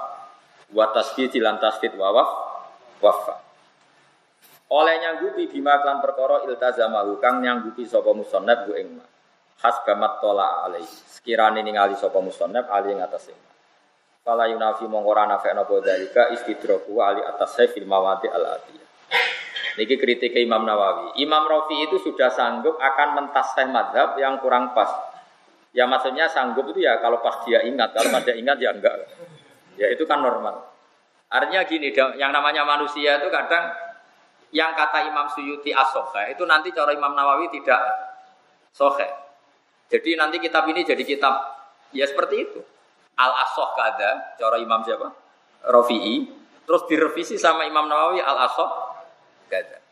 [0.77, 2.12] wa tasdid lan tasdid wa
[3.01, 3.41] wafa.
[4.68, 9.01] Oleh nyanggupi bima klan perkara iltazamahu kang nyanggupi sapa musannaf bu ing
[9.64, 13.52] hasbamat tola alai sekirane ningali sapa musannaf ali ing atas ing
[14.23, 18.89] Fala yunafi mongkora nafekna dalika istidraku ali atas fil mawadi al atiyah.
[19.73, 21.16] Niki kritik Imam Nawawi.
[21.25, 24.89] Imam Rafi itu sudah sanggup akan mentasih madhab yang kurang pas.
[25.73, 29.09] Ya maksudnya sanggup itu ya kalau pas dia ingat, kalau pada ingat ya enggak.
[29.81, 30.61] Ya itu kan normal.
[31.33, 31.89] Artinya gini,
[32.20, 33.73] yang namanya manusia itu kadang
[34.53, 37.81] yang kata Imam Suyuti asohe itu nanti cara Imam Nawawi tidak
[38.77, 39.09] sohe.
[39.89, 41.33] Jadi nanti kitab ini jadi kitab
[41.97, 42.61] ya seperti itu.
[43.19, 45.09] Al asoh kada cara Imam siapa?
[45.69, 46.41] Rafi'i.
[46.63, 48.71] Terus direvisi sama Imam Nawawi al asoh
[49.51, 49.83] kada.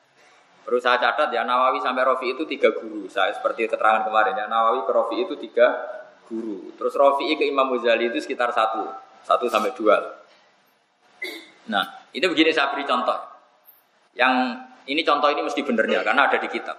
[0.60, 3.08] Perlu saya catat ya Nawawi sampai Rafi itu tiga guru.
[3.10, 5.66] Saya seperti keterangan kemarin ya Nawawi ke Rafi itu tiga
[6.30, 6.70] guru.
[6.78, 8.86] Terus Rafi'i ke Imam Ghazali itu sekitar satu,
[9.26, 9.98] satu sampai dua.
[11.66, 13.18] Nah, ini begini saya beri contoh.
[14.14, 16.78] Yang ini contoh ini mesti benernya karena ada di kitab.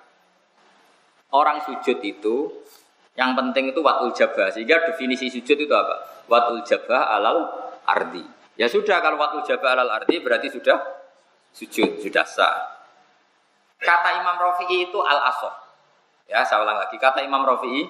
[1.32, 2.36] Orang sujud itu
[3.20, 4.52] yang penting itu watul jabah.
[4.52, 6.26] Sehingga definisi sujud itu apa?
[6.32, 7.40] Watul jabah alal
[7.84, 8.24] ardi.
[8.56, 10.80] Ya sudah kalau watul jabah alal ardi berarti sudah
[11.52, 12.56] sujud, sudah sah.
[13.82, 15.54] Kata Imam Rafi'i itu al asoh.
[16.30, 16.96] Ya, saya ulang lagi.
[17.02, 17.84] Kata Imam Rafi'i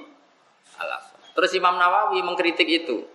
[0.79, 1.19] al asoh.
[1.37, 3.05] Terus Imam Nawawi mengkritik itu.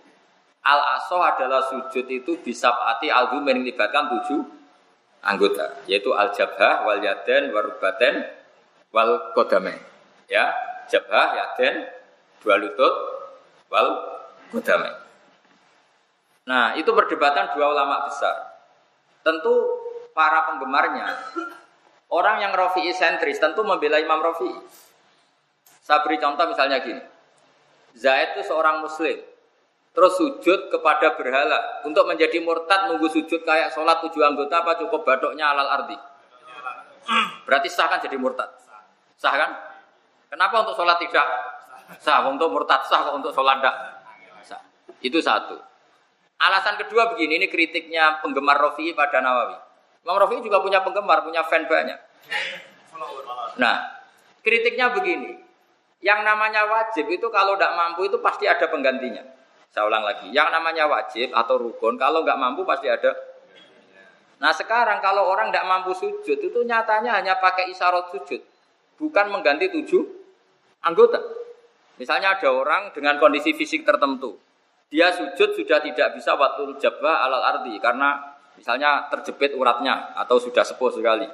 [0.63, 4.57] Al asoh adalah sujud itu bisa ati al melibatkan tujuh
[5.23, 8.27] anggota yaitu al jabhah wal yaden warubaten
[8.93, 9.75] wal kodame
[10.29, 10.53] ya
[10.91, 11.96] jabhah yaden
[12.43, 12.93] dua lutut
[13.69, 13.87] wal
[14.53, 14.91] kodame
[16.47, 18.55] nah itu perdebatan dua ulama besar.
[19.19, 19.51] Tentu
[20.15, 21.11] para penggemarnya
[22.07, 24.55] orang yang Rafi'i sentris tentu membela Imam Rafi'i.
[25.83, 27.03] Saya beri contoh misalnya gini.
[27.99, 29.19] Zaid itu seorang muslim
[29.97, 35.01] terus sujud kepada berhala untuk menjadi murtad nunggu sujud kayak sholat tujuh anggota apa cukup
[35.01, 35.97] badoknya alal ardi?
[37.49, 38.45] Berarti sah kan jadi murtad?
[39.17, 39.51] Sah kan?
[40.29, 41.25] Kenapa untuk sholat tidak
[42.03, 43.75] sah untuk murtad sah kok untuk sholat tidak
[44.43, 44.61] sah.
[44.99, 45.55] Itu satu.
[46.37, 49.57] Alasan kedua begini ini kritiknya penggemar Rofi pada Nawawi.
[50.05, 51.99] Imam Rofi juga punya penggemar punya fan banyak.
[53.57, 53.75] Nah
[54.45, 55.43] kritiknya begini.
[55.97, 59.25] Yang namanya wajib itu kalau tidak mampu itu pasti ada penggantinya.
[59.73, 63.13] Saya ulang lagi, yang namanya wajib atau rukun kalau nggak mampu pasti ada.
[64.37, 68.41] Nah sekarang kalau orang nggak mampu sujud itu nyatanya hanya pakai isyarat sujud,
[69.01, 70.05] bukan mengganti tujuh
[70.85, 71.17] anggota.
[71.97, 74.37] Misalnya ada orang dengan kondisi fisik tertentu,
[74.87, 80.61] dia sujud sudah tidak bisa waktu jabah alal arti karena misalnya terjepit uratnya atau sudah
[80.61, 81.27] sepuh sekali.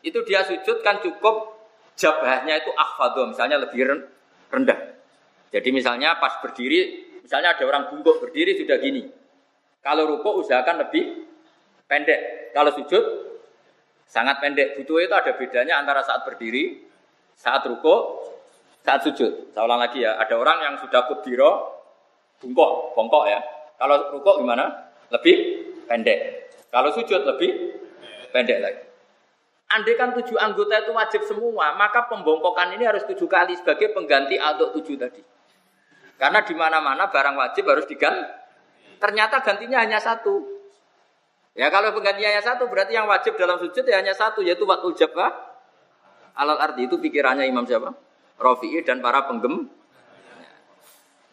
[0.00, 1.54] Itu dia sujud kan cukup
[1.98, 4.06] jabahnya itu akhfadho, misalnya lebih
[4.50, 4.78] rendah.
[5.54, 9.06] Jadi misalnya pas berdiri, misalnya ada orang bungkuk berdiri sudah gini.
[9.84, 11.28] Kalau ruko usahakan lebih
[11.84, 12.50] pendek.
[12.56, 13.04] Kalau sujud
[14.08, 14.80] sangat pendek.
[14.80, 16.80] Butuh itu ada bedanya antara saat berdiri,
[17.36, 18.23] saat ruko,
[18.84, 19.56] saat sujud.
[19.56, 21.80] Saya ulang lagi ya, ada orang yang sudah kudiro,
[22.38, 23.40] bungkuk, bongkok ya.
[23.80, 24.92] Kalau ruko gimana?
[25.08, 25.36] Lebih
[25.88, 26.52] pendek.
[26.68, 27.80] Kalau sujud lebih
[28.30, 28.84] pendek lagi.
[29.72, 34.36] Andai kan tujuh anggota itu wajib semua, maka pembongkokan ini harus tujuh kali sebagai pengganti
[34.36, 35.24] untuk tujuh tadi.
[36.20, 38.22] Karena di mana-mana barang wajib harus diganti.
[39.00, 40.46] Ternyata gantinya hanya satu.
[41.56, 44.94] Ya kalau penggantinya hanya satu, berarti yang wajib dalam sujud ya hanya satu, yaitu waktu
[44.94, 45.32] jabah
[46.36, 48.03] alat arti itu pikirannya Imam siapa?
[48.38, 49.70] Rafi'i dan para penggem.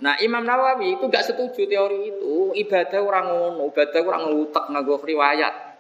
[0.02, 2.58] Nah Imam Nawawi itu gak setuju teori itu.
[2.58, 5.72] Ibadah orang ngono, ibadah orang ngutak nganggo riwayat.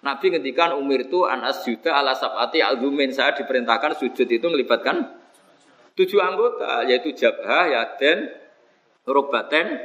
[0.00, 5.02] Nabi ngendikan umir itu an asjuda ala sabati azumin saya diperintahkan sujud itu melibatkan
[5.98, 8.30] tujuh anggota yaitu jabah, yaden,
[9.02, 9.82] robaten,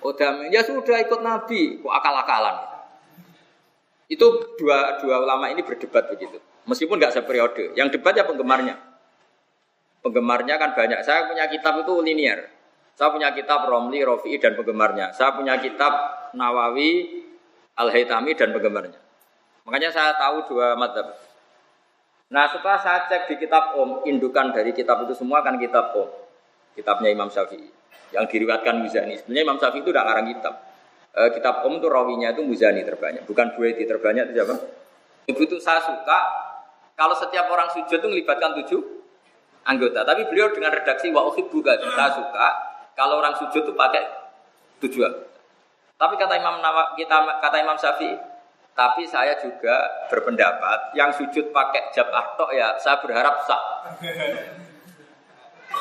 [0.00, 0.48] odam.
[0.48, 2.56] Ya sudah ikut Nabi, kok akal-akalan.
[4.10, 6.42] Itu dua dua ulama ini berdebat begitu.
[6.66, 7.76] Meskipun nggak seperiode.
[7.78, 8.89] Yang debat ya penggemarnya.
[10.00, 11.04] Penggemarnya kan banyak.
[11.04, 12.48] Saya punya kitab itu linier.
[12.96, 15.16] Saya punya kitab Romli, Rofi'i dan penggemarnya.
[15.16, 15.92] Saya punya kitab
[16.36, 17.24] Nawawi,
[17.80, 19.00] Al-Haytami dan penggemarnya.
[19.64, 21.16] Makanya saya tahu dua madhab.
[22.30, 26.08] Nah setelah saya cek di kitab Om, indukan dari kitab itu semua kan kitab Om.
[26.76, 27.68] Kitabnya Imam Syafi'i.
[28.12, 29.16] Yang diriwatkan Muzani.
[29.16, 30.54] Sebenarnya Imam Syafi'i itu udah ngarang kitab.
[31.10, 33.24] E, kitab Om itu rawinya itu Muzani terbanyak.
[33.24, 34.54] Bukan Buaiti terbanyak itu siapa?
[35.24, 36.18] Ibu itu saya suka
[37.00, 38.99] kalau setiap orang sujud itu melibatkan tujuh
[39.64, 40.04] anggota.
[40.04, 42.48] Tapi beliau dengan redaksi wa bukan Saya suka
[42.96, 44.04] kalau orang sujud itu pakai
[44.80, 45.02] tujuh
[46.00, 46.60] Tapi kata Imam
[46.96, 48.16] kita kata Imam Syafi'i,
[48.72, 52.08] tapi saya juga berpendapat yang sujud pakai jab
[52.40, 53.92] tok ya saya berharap sah.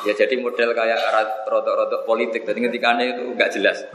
[0.06, 1.00] Ya jadi model kayak
[1.50, 3.88] rodok-rodok politik, jadi ngetikane itu nggak jelas.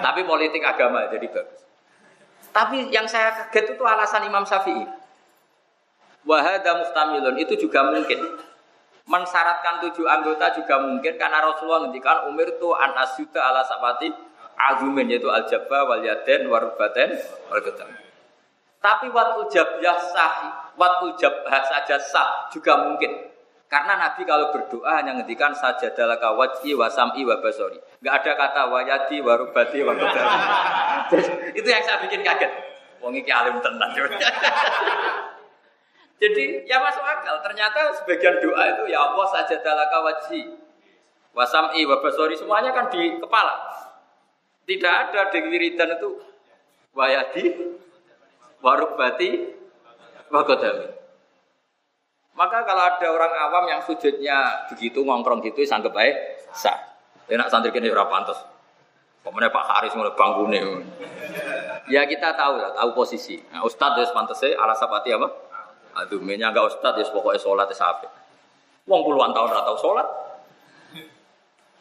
[0.00, 1.60] Tapi politik agama jadi bagus.
[2.50, 4.82] Tapi yang saya kaget itu alasan Imam Syafi'i.
[6.26, 8.49] Wahada mustamilun itu juga mungkin.
[9.10, 14.06] Mensyaratkan tujuh anggota juga mungkin karena Rasulullah ngendikan umir itu an asyuda ala sabati
[14.54, 17.18] azumin yaitu al jabba wal yaden warubaten
[17.50, 17.58] wal
[18.80, 20.34] Tapi waktu jabyah sah,
[20.78, 23.28] waktu jabah saja sah juga mungkin.
[23.70, 27.78] Karena Nabi kalau berdoa hanya ngendikan saja dalam wajhi wa sam'i wa basori.
[28.02, 29.94] Enggak ada kata wayati wa rubati wa
[31.58, 32.50] Itu yang saya bikin kaget.
[32.98, 33.90] Wong iki alim tenan.
[36.20, 37.40] Jadi ya masuk akal.
[37.40, 40.52] Ternyata sebagian doa itu ya Allah saja dalam wajhi
[41.32, 43.56] wa sam'i wa basori semuanya kan di kepala.
[44.68, 46.20] Tidak ada di wiridan itu
[46.92, 47.44] wayadi,
[48.60, 49.30] warubati,
[50.28, 50.86] wagodami.
[52.36, 56.14] Maka kalau ada orang awam yang sujudnya begitu ngongkrong gitu, sanggup baik
[56.54, 56.76] sah.
[57.26, 58.38] Enak santri kini ora pantas.
[59.20, 60.48] Pemenang Pak Haris mulai bangun
[61.92, 63.36] Ya kita tahu lah, tahu posisi.
[63.52, 65.28] Nah, Ustadz ya pantasnya ala sapati apa?
[66.06, 68.08] Aduh, enggak Ustadz ya pokoknya sholat ya sampai.
[68.88, 70.08] Wong puluhan tahun ratau sholat,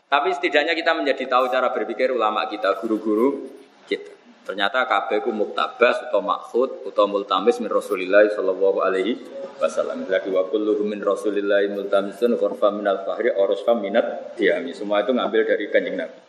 [0.09, 3.45] tapi setidaknya kita menjadi tahu cara berpikir ulama kita, guru-guru
[3.85, 4.09] kita.
[4.41, 9.21] Ternyata KB ku muktabas atau maksud atau multamis min Rasulillah sallallahu alaihi
[9.61, 10.09] wasallam.
[10.09, 14.73] Lagi wa kulluhu min Rasulillah multamisun khurfa min al-fahri orosfa minat diami.
[14.73, 16.19] Semua itu ngambil dari kanjeng Nabi.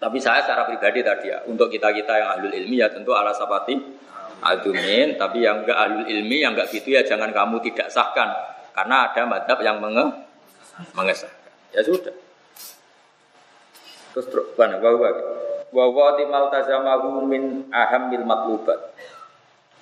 [0.00, 3.76] Tapi saya secara pribadi tadi ya, untuk kita-kita yang ahlul ilmi ya tentu ala sapati
[4.42, 8.30] adumin, tapi yang enggak ahlul ilmi, yang enggak gitu ya jangan kamu tidak sahkan.
[8.72, 10.04] Karena ada madhab yang menge
[10.94, 11.52] mengesahkan.
[11.74, 12.14] Ya sudah.
[14.14, 15.08] Terus mana bahwa
[15.68, 18.94] bahwa timal tazamahu min ahamil matlubat.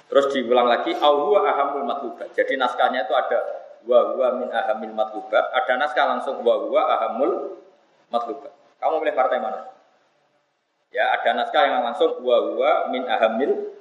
[0.07, 2.31] Terus diulang lagi awwa ahamul matlubat.
[2.35, 3.39] Jadi naskahnya itu ada
[3.87, 7.59] wa min ahamil matlubat, ada naskah langsung wa ahamul
[8.11, 8.51] matlubat.
[8.83, 9.67] Kamu pilih partai mana?
[10.95, 13.76] Ya, ada naskah yang langsung wa min ahamil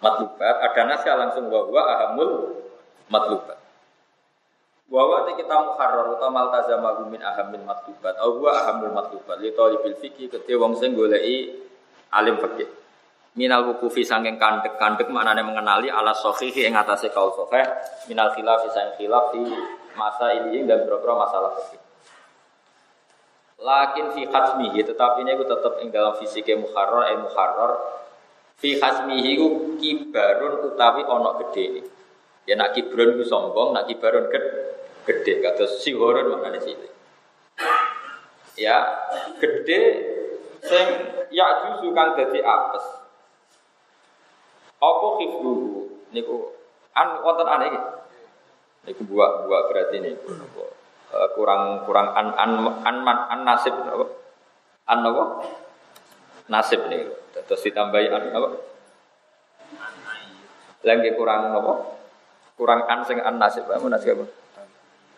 [0.00, 2.56] matlubat, ada naskah langsung wa ahamul
[3.12, 3.60] matlubat.
[4.90, 10.26] Wa kita muharrar utamal tazamahu min ahamil matlubat au huwa ahamul matlubat li talibil fikih
[10.26, 11.62] kedhe wong sing goleki
[12.10, 12.66] alim fikih.
[13.38, 17.62] Minal wukufi sanging kandek-kandek maknane mengenali ala sahihi ing atase kaul sahih
[18.10, 19.46] minal khilaf sang khilaf di
[19.94, 21.78] masa ini dan beberapa masalah fikih.
[23.62, 27.72] Lakin fi khasmihi tetapi ini tetap ing dalam fisiknya muharrar eh muharrar
[28.60, 31.84] fi khasmihi ku kibarun utawi ono gede
[32.48, 34.76] Ya nak kibrun ku sombong, nak kibarun gede
[35.08, 36.76] gede kata sihorun mana sih
[38.60, 38.84] ya
[39.40, 39.80] gede
[40.60, 40.86] sing
[41.32, 42.84] ya kang dadi apes
[44.80, 47.80] apa khifluhu niku An wonten an iki.
[48.90, 52.50] Iku buah buah berarti ini uh, kurang kurang an an
[52.82, 53.74] an, an, an nasib?
[54.90, 55.24] An apa?
[56.50, 57.06] Nasib nih.
[57.46, 58.48] Terus ditambahi an apa?
[60.82, 61.72] Lagi kurang apa?
[62.58, 64.26] Kurang an sing an nasib apa nasib apa?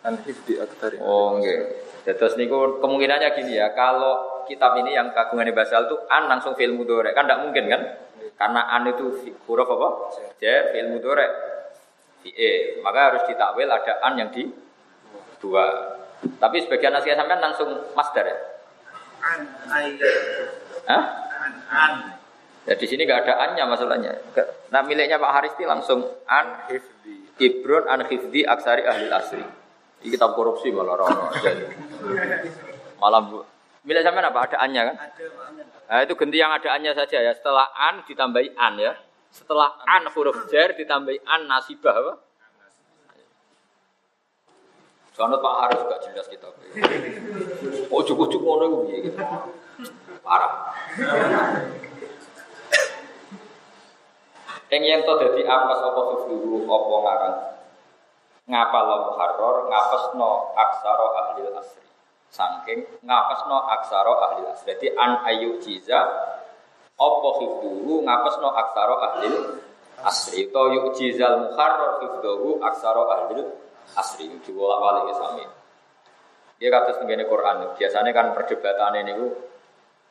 [0.05, 1.01] An hifdi aktsari.
[1.01, 1.89] Oh nggih.
[2.05, 6.75] Terus niku kemungkinannya gini ya, kalau kitab ini yang kagungan basal itu an langsung film
[6.77, 7.81] mudore kan tidak mungkin kan?
[8.35, 9.89] Karena an itu huruf apa?
[10.37, 11.27] J film mudore.
[12.23, 12.79] E.
[12.79, 14.47] Maka harus ditakwil ada an yang di
[15.43, 15.97] dua.
[16.39, 18.37] Tapi sebagian nasihat sampean langsung masdar ya?
[19.23, 19.39] An,
[19.71, 19.99] ay,
[20.87, 21.22] Hah?
[21.69, 21.93] An.
[22.63, 24.11] Ya di sini nggak ada annya masalahnya.
[24.71, 27.33] Nah miliknya Pak Haristi langsung an Hifdi.
[27.41, 29.43] Ibron an hifdi aksari ahli asri.
[30.03, 31.33] Ini kitab korupsi malah orang
[33.01, 33.39] Malah bu.
[33.83, 34.47] Milik sampean apa?
[34.47, 34.95] Ada annya kan?
[35.91, 37.35] Nah, itu ganti yang ada annya saja ya.
[37.35, 38.95] Setelah an ditambahi an ya.
[39.27, 42.13] Setelah an huruf jar ditambahi an nasibah apa?
[45.13, 46.47] Soalnya Pak Haris gak jelas kita.
[47.91, 49.19] Ujuk-ujuk ngono iku piye gitu.
[50.23, 50.71] Parah.
[54.73, 57.37] Ing yen to dadi apes apa sufuru apa ngarang.
[58.43, 61.85] Ngapal muharrar ngapesno aksara ahli asri.
[62.33, 64.73] Saking ngapesno aksara ahli asri.
[64.73, 65.99] Dadi an ayu jiza
[66.95, 69.31] apa hifduhu ngapesno aksara ahli
[70.01, 70.49] asri.
[70.49, 73.43] To yuk jizal muharrar hifduhu aksara ahli
[73.99, 74.31] asri.
[74.41, 75.45] Diwolak balik sami.
[76.57, 77.75] Dia kata sebagai Quran.
[77.75, 79.13] Biasanya kan perdebatan ini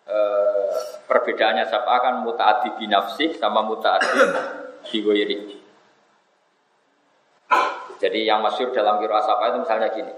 [0.08, 0.72] eh,
[1.06, 4.18] perbedaannya siapa kan mutaati binafsi sama mutaati
[4.90, 5.62] biwiri.
[8.02, 10.10] Jadi yang masyur dalam kiro asapa itu misalnya gini.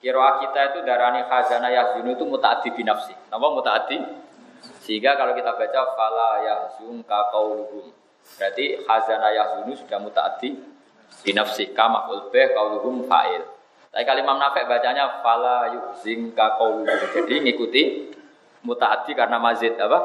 [0.00, 3.12] Kiroah kita itu darani khazana yahzunu itu mutaati binafsi.
[3.30, 4.00] Nama mutaati?
[4.82, 7.86] Sehingga kalau kita baca fala yahzun ka qauluhum.
[8.40, 10.58] Berarti khazana yahzunu sudah mutaati
[11.22, 13.44] binafsi kama ulbeh qauluhum fa'il.
[13.90, 16.86] Tapi kalau Imam Nafek bacanya fala yuhzin ka qauluhum.
[16.86, 17.82] Jadi ngikuti
[18.64, 19.98] mutaati karena mazid apa?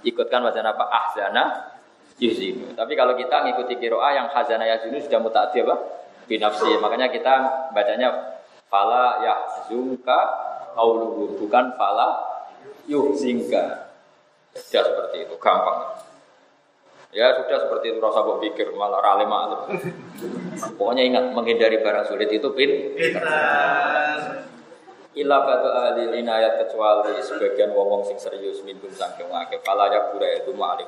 [0.00, 0.84] Ikutkan wazan apa?
[0.88, 1.76] Ahzana
[2.20, 2.76] yuhzinu.
[2.76, 5.76] Tapi kalau kita ngikuti kiroah yang khazana yahzunu sudah mutaati apa?
[6.28, 6.76] Binafsi.
[6.78, 7.32] Makanya kita
[7.72, 8.38] bacanya
[8.70, 10.18] fala yahzunka
[10.76, 12.20] qauluhum bukan fala
[12.86, 13.92] yuhzinka.
[14.54, 16.02] Sudah seperti itu, gampang.
[17.10, 19.66] Ya sudah seperti itu rasa pikir malah rale malah.
[20.78, 22.70] Pokoknya ingat menghindari barang sulit itu pin.
[25.10, 30.54] Ila batu ahli inayat kecuali sebagian wong sing serius minum sangking wake Fala yakura itu
[30.54, 30.86] ma'alik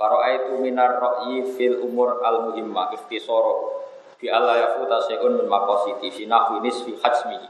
[0.00, 3.84] Faro'a itu minar ro'i fil umur al muhimmah ikhtisoro
[4.16, 7.48] Bi Allah yafuta se'un min makositi Fi nahwi nisfi hajmihi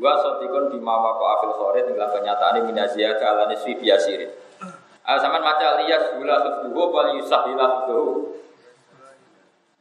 [0.00, 4.32] Wa sotikun bima wako afil khorid Dengan kenyataan ini minaziyah ke ala nisfi biasirin.
[5.02, 8.38] Ah, zaman maca liyas gula hifduhu wal yusahila hifduhu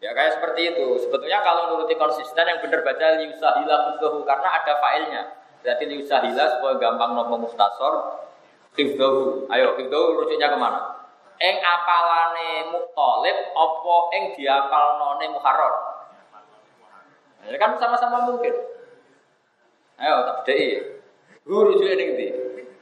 [0.02, 0.98] Ya kayak seperti itu.
[0.98, 5.24] Sebetulnya kalau nuruti konsisten yang benar baca liusahila hifdahu karena ada failnya.
[5.62, 8.26] Berarti liusahila supaya gampang nopo mustasor
[8.74, 9.46] hifdahu.
[9.54, 11.06] Ayo hifdahu rujuknya ke mana?
[11.38, 15.74] Eng apalane mutolib opo eng diapal none muharrar.
[17.46, 18.58] Ya kan sama-sama mungkin.
[20.02, 20.98] Ayo tak bedai.
[21.46, 22.28] Hu rujuknya ning ndi?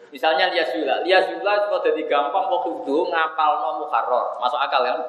[0.10, 4.40] Misalnya liasula, liasula supaya jadi gampang kok hifdahu ngapal no muharrar.
[4.40, 5.00] Masuk akal kan?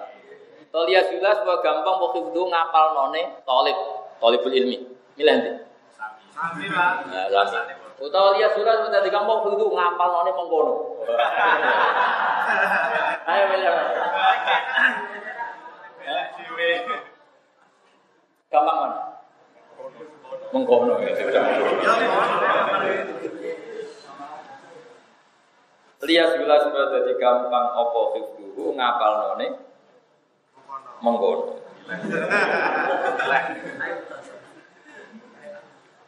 [0.71, 3.75] Tolia jelas bahwa gampang waktu itu ngapal none tolib,
[4.23, 4.79] tolibul ilmi.
[5.19, 5.51] Milih nanti.
[6.31, 7.11] Sami pak.
[7.11, 7.75] Nah, sami.
[7.99, 10.75] Utawa liya jelas sudah di gampang waktu itu ngapal none mengkono.
[13.31, 13.75] Ayo milih.
[18.47, 18.99] Gampang mana?
[20.55, 21.19] Mengkono ya.
[26.01, 29.70] Liya jelas sudah jadi gampang opo hifduhu ngapal none
[31.01, 31.61] mengkono.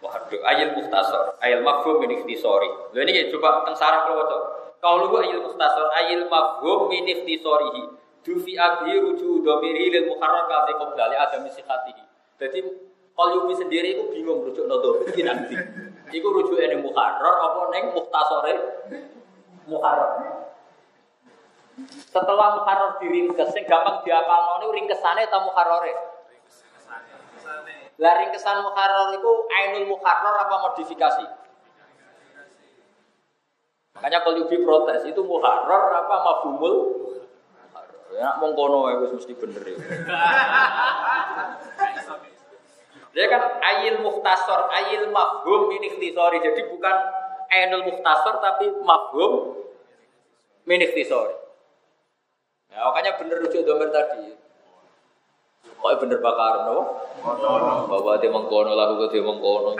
[0.02, 2.70] Waduh, ayat muhtasor, ayat mafhum min ikhtisori.
[2.90, 4.36] Lho ini coba teng sarah kalau waca.
[4.82, 8.00] Kau lu ayat muhtasor, ayat mafhum min ikhtisorihi.
[8.22, 12.02] Dufi abi ruju domiri lil muharrar kati qoblali adam sikatihi.
[12.38, 12.58] Jadi
[13.12, 15.52] Qalyubi sendiri itu bingung rujuk nodo iki nanti.
[16.12, 18.54] Iku rujuk ini muharrar apa neng muhtasore
[19.68, 20.41] muharrar.
[22.12, 25.92] Setelah muharrar diringkes, sing gampang diapal noni ringkesane atau muharrore?
[28.00, 31.24] Lah ringkesan muharrar itu ainul muharrar apa modifikasi?
[33.96, 36.76] Makanya kalau Yubi protes itu muharrar apa mafhumul?
[38.12, 39.76] Ya mong kono ya wis mesti bener ya.
[43.16, 46.44] Dia kan ayil muhtasor, ayil mafhum ikhtisori.
[46.44, 46.96] Jadi bukan
[47.48, 49.56] ainul muhtasor tapi mafhum
[50.68, 51.41] min ikhtisori.
[52.72, 54.32] Ya, makanya bener rujuk domir tadi.
[55.76, 57.04] Kok bener bakar no?
[57.90, 59.76] Bahwa dia mengkono lagu dia mengkono.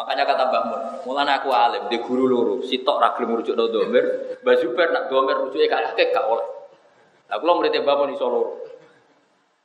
[0.00, 4.40] Makanya kata Mbah Mun, mulanya aku alim, di guru loro, sitok ragil merujuk no domer,
[4.40, 6.48] Mbah Zubair nak domer rujuk gak akeh gak oleh.
[7.28, 8.64] Lah kula murid Mbah Mun iso loro.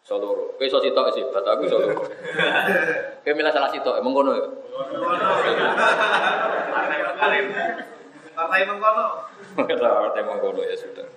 [0.04, 0.52] Iso loro.
[0.60, 2.04] Kowe iso sitok sih, bata aku iso loro.
[3.24, 4.48] Kowe milih salah sitok, mengkono ya.
[8.36, 9.06] Partai mengkono.
[9.56, 11.08] Kata mengkono ya sudah.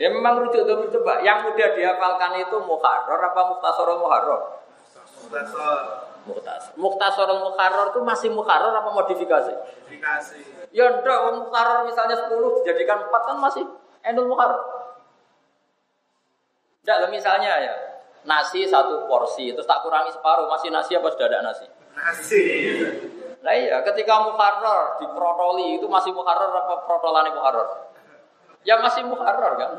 [0.00, 4.40] Ya memang rujuk domer coba, yang mudah dihafalkan itu muharrar apa mukhtasar muharrar?
[5.28, 6.72] Dasar Mukhtasar.
[6.76, 9.52] Mukhtasar muharrar itu masih muharrar apa modifikasi?
[9.90, 10.40] dikasih.
[10.70, 12.32] Ya ndak, mukarrar misalnya 10
[12.62, 13.64] dijadikan 4 kan masih
[14.06, 14.60] endul mukarrar.
[16.86, 17.74] Ndak, lah misalnya ya,
[18.24, 21.66] nasi satu porsi, terus tak kurangi separuh, masih nasi apa sudah ada nasi?
[21.92, 22.44] Nasi.
[23.40, 27.88] Nah iya, ketika mukarrar diprotoli itu masih mukarrar apa protolane mukarrar?
[28.68, 29.72] Ya masih mukarrar kan?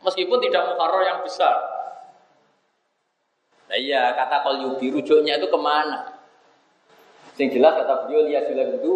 [0.00, 1.56] Meskipun tidak mukarrar yang besar.
[3.68, 6.16] Nah iya, kata kol yubi rujuknya itu ke mana?
[7.36, 8.92] Sing jelas kata beliau lihat itu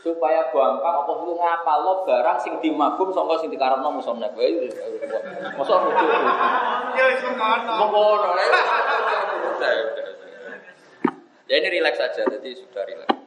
[0.00, 4.32] supaya gampang apa itu ngapal lo barang sing dimagum sangka sing dikarepno musonef.
[5.56, 6.08] Masa rujuk.
[6.94, 7.58] Ya wis lah,
[9.72, 10.04] ya.
[11.50, 13.19] Ya ini rileks saja, jadi sudah rileks.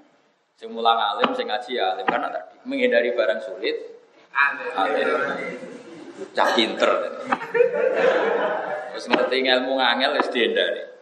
[0.57, 3.77] Sing mulang alim, sing ngaji ya alim karena tadi menghindari barang sulit,
[4.77, 5.09] alim.
[6.33, 6.91] Cah pinter.
[8.93, 10.93] Terus ngerti ilmu ngangel wis dihindari.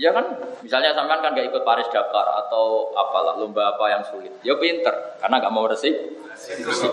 [0.00, 0.24] Ya kan,
[0.64, 4.32] misalnya sampean kan gak ikut Paris Dakar atau apalah lomba apa yang sulit.
[4.40, 5.92] Ya pinter, karena gak mau resik.
[6.32, 6.92] resik.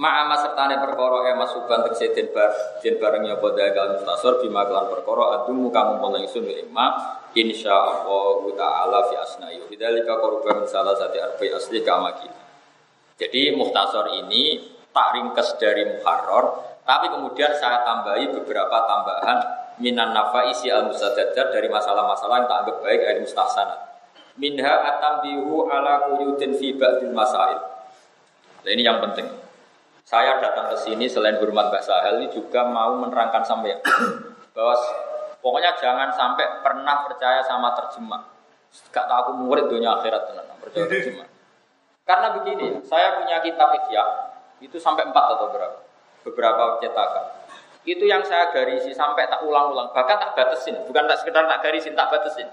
[0.00, 2.48] Ma'ama sertane perkara e masuban tegese den bar
[2.80, 8.40] den bareng ya padha kal mustasor bima kelan perkara adumu kamu mulai sun imma insyaallah
[8.56, 12.40] taala fi asnayu bidzalika qurban salah satu arfi asli kama kita.
[13.20, 16.48] Jadi muhtasor ini tak ringkes dari muharrar
[16.88, 19.38] tapi kemudian saya tambahi beberapa tambahan
[19.84, 23.80] minan nafa isi al musadadat dari masalah-masalah yang tak anggap baik dari mustahsanat.
[24.40, 27.60] Minha atambihu ala kuyutin fi ba'dil masail.
[28.64, 29.39] Nah, ini yang penting.
[30.10, 33.78] Saya datang ke sini selain hormat Mbak Sahel ini juga mau menerangkan sampai
[34.58, 34.74] bahwa
[35.38, 38.18] pokoknya jangan sampai pernah percaya sama terjemah.
[38.90, 41.30] Gak tahu aku murid dunia akhirat tenan percaya terjemah.
[42.10, 45.78] Karena begini, saya punya kitab Ihya itu sampai empat atau berapa?
[46.26, 47.46] Beberapa cetakan.
[47.86, 51.94] Itu yang saya garisi sampai tak ulang-ulang, bahkan tak batasin, bukan tak sekedar tak garisin,
[51.94, 52.50] tak batasin.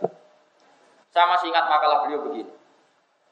[1.10, 2.53] Saya masih ingat makalah beliau begini.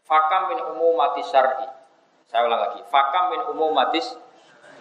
[0.02, 1.85] Fakam min umumati syar'i
[2.30, 2.80] saya ulang lagi.
[2.90, 4.18] Fakam min umumatis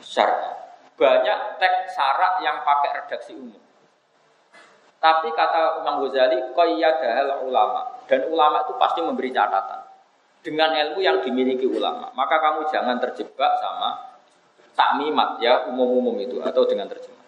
[0.01, 0.53] syar'i.
[0.95, 3.59] Banyak teks syarak yang pakai redaksi umum.
[5.03, 8.01] Tapi kata Imam Ghazali, qayyadahal ulama.
[8.09, 9.84] Dan ulama itu pasti memberi catatan.
[10.40, 12.09] Dengan ilmu yang dimiliki ulama.
[12.16, 14.14] Maka kamu jangan terjebak sama
[14.74, 17.22] takmimat ya umum-umum itu atau dengan terjemah.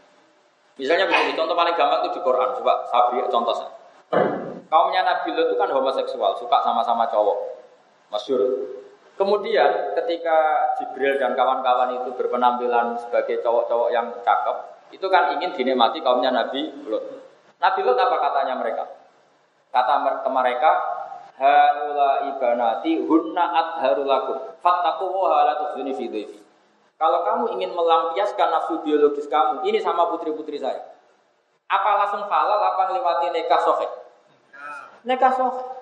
[0.76, 2.48] Misalnya begini, contoh paling gampang itu di Quran.
[2.60, 3.72] Coba saya beri contoh saya.
[4.66, 7.38] Kaumnya Nabi itu kan homoseksual, suka sama-sama cowok.
[8.12, 8.40] Masyur.
[9.16, 10.38] Kemudian ketika
[10.76, 14.56] Jibril dan kawan-kawan itu berpenampilan sebagai cowok-cowok yang cakep,
[14.92, 17.04] itu kan ingin dinikmati kaumnya Nabi Lot.
[17.56, 18.84] Nabi Lot apa katanya mereka?
[19.72, 20.70] Kata ke mereka,
[21.36, 26.40] Haula ibanati hunna adharulakum fattaku wa la tukhzuni fi dhaifi.
[26.96, 30.80] Kalau kamu ingin melampiaskan nafsu biologis kamu, ini sama putri-putri saya.
[31.68, 33.90] Apa langsung halal, apa melewati nikah sohek?
[35.04, 35.75] Nikah sohek.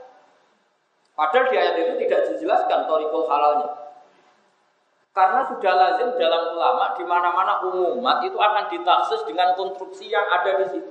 [1.14, 3.70] Padahal di ayat itu tidak dijelaskan torikul halalnya.
[5.14, 10.58] Karena sudah lazim dalam ulama di mana-mana umumat itu akan ditaksis dengan konstruksi yang ada
[10.58, 10.90] di situ.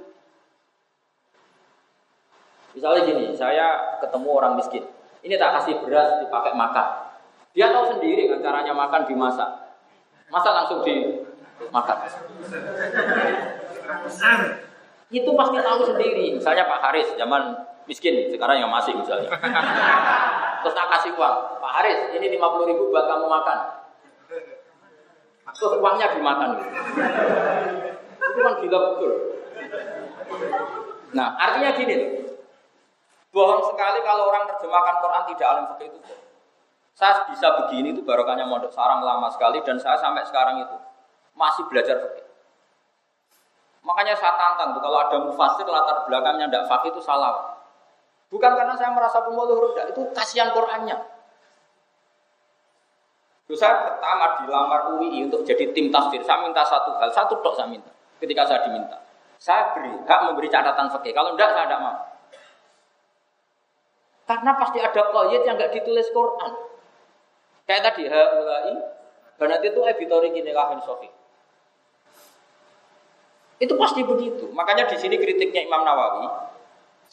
[2.74, 4.88] Misalnya gini, saya ketemu orang miskin.
[5.28, 6.88] Ini tak kasih beras dipakai makan.
[7.51, 9.76] Dia tahu sendiri kan caranya makan dimasak.
[10.32, 11.97] Masa langsung dimakan.
[15.13, 16.26] Itu pasti tahu sendiri.
[16.34, 19.30] Misalnya Pak Haris zaman miskin sekarang yang masih misalnya.
[20.64, 21.36] Terus tak kasih uang.
[21.60, 23.58] Pak Haris ini 50 ribu buat kamu makan.
[25.54, 26.50] Terus uangnya dimakan.
[28.20, 29.12] Itu kan gila betul.
[31.14, 32.12] Nah artinya gini loh.
[33.34, 36.00] Bohong sekali kalau orang terjemahkan Quran tidak alim fikih itu.
[36.94, 40.78] Saya bisa begini itu barokahnya mondok sarang lama sekali dan saya sampai sekarang itu
[41.34, 42.24] masih belajar fikih
[43.84, 47.53] makanya saya tantang tuh kalau ada mufasir latar belakangnya tidak fakih itu salah
[48.34, 50.98] Bukan karena saya merasa pemuluh rendah, itu kasihan Qurannya.
[53.46, 56.18] Terus saya pertama dilamar UI untuk jadi tim tafsir.
[56.26, 57.94] Saya minta satu hal, satu tok saya minta.
[58.18, 58.98] Ketika saya diminta,
[59.38, 61.14] saya beri hak memberi catatan fakih.
[61.14, 61.98] Kalau enggak, saya tidak mau.
[64.26, 66.52] Karena pasti ada koyet yang enggak ditulis Quran.
[67.70, 68.76] Kayak tadi, haulai
[69.38, 71.10] Karena itu editori gini kahin sofi.
[73.62, 74.50] Itu pasti begitu.
[74.56, 76.53] Makanya di sini kritiknya Imam Nawawi,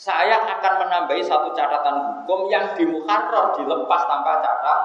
[0.00, 4.80] saya akan menambahi satu catatan hukum yang di muharrar dilepas tanpa catatan.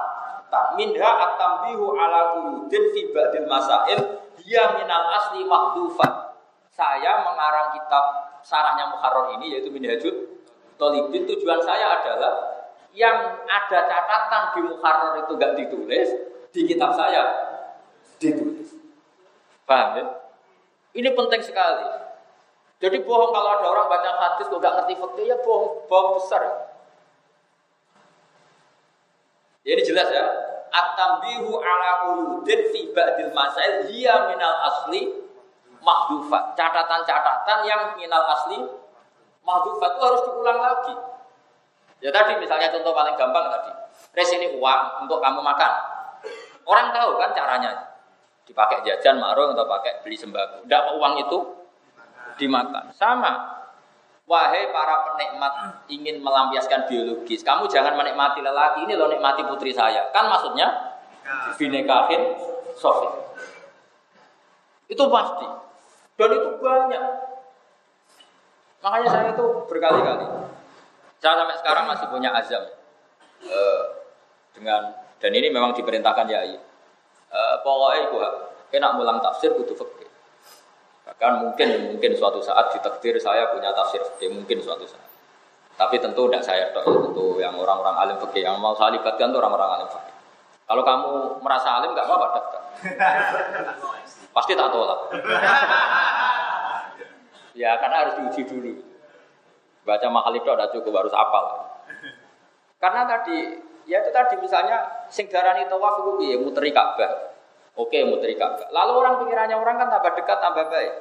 [0.76, 3.96] Minha at-tambihu ala quyudin fi ba'dil masail
[4.36, 6.36] dia minal asli mahdufan.
[6.68, 8.04] Saya mengarang kitab
[8.44, 10.36] sarahnya muharrar ini yaitu Minhajul
[10.76, 12.60] Tolibin tujuan saya adalah
[12.92, 16.08] yang ada catatan di Muharrar itu gak ditulis,
[16.52, 17.24] di kitab saya
[18.20, 18.76] ditulis.
[19.64, 20.04] Paham ya?
[20.92, 22.05] Ini penting sekali.
[22.76, 26.42] Jadi bohong kalau ada orang baca hadis kok gak ngerti fakta ya bohong, bohong besar.
[29.64, 30.24] Ya, ini jelas ya.
[30.70, 35.08] At-tambihu ala quludin fi ba'dil masail hiya minal asli
[35.80, 36.52] mahdufat.
[36.52, 38.60] Catatan-catatan yang minal asli
[39.40, 40.94] mahdufat itu harus diulang lagi.
[42.04, 43.72] Ya tadi misalnya contoh paling gampang tadi.
[44.12, 45.72] Res ini uang untuk kamu makan.
[46.68, 47.72] Orang tahu kan caranya.
[48.46, 50.62] Dipakai jajan, marung, atau pakai beli sembako.
[50.62, 51.38] Tidak uang itu
[52.36, 52.92] dimakan.
[52.96, 53.56] Sama.
[54.26, 60.10] Wahai para penikmat ingin melampiaskan biologis, kamu jangan menikmati lelaki ini loh nikmati putri saya.
[60.10, 60.98] Kan maksudnya
[61.54, 62.34] binekahin
[62.74, 63.06] sofi.
[64.90, 65.46] Itu pasti.
[66.18, 67.02] Dan itu banyak.
[68.82, 70.26] Makanya saya itu berkali-kali
[71.26, 72.62] saya sampai sekarang masih punya azam
[73.48, 73.82] uh,
[74.52, 76.44] dengan dan ini memang diperintahkan ya.
[77.26, 78.16] Uh, pokoknya itu
[78.70, 79.74] kena mulang tafsir fikih.
[81.16, 85.08] Bahkan mungkin mungkin suatu saat di takdir saya punya tafsir fikih mungkin suatu saat.
[85.76, 89.40] Tapi tentu tidak saya dok, tentu yang orang-orang alim fikih yang mau saya libatkan itu
[89.40, 90.14] orang-orang alim fikih.
[90.68, 92.62] Kalau kamu merasa alim nggak apa-apa daftar.
[94.36, 95.00] Pasti tak tolak.
[97.64, 98.72] ya karena harus diuji dulu.
[99.88, 101.64] Baca mahal itu ada cukup harus apal.
[102.76, 103.56] Karena tadi,
[103.88, 107.25] ya itu tadi misalnya sing darani tawaf itu piye muteri Ka'bah.
[107.76, 108.72] Oke, muteri Ka'bah.
[108.72, 110.92] Lalu orang pikirannya orang kan tambah dekat tambah baik.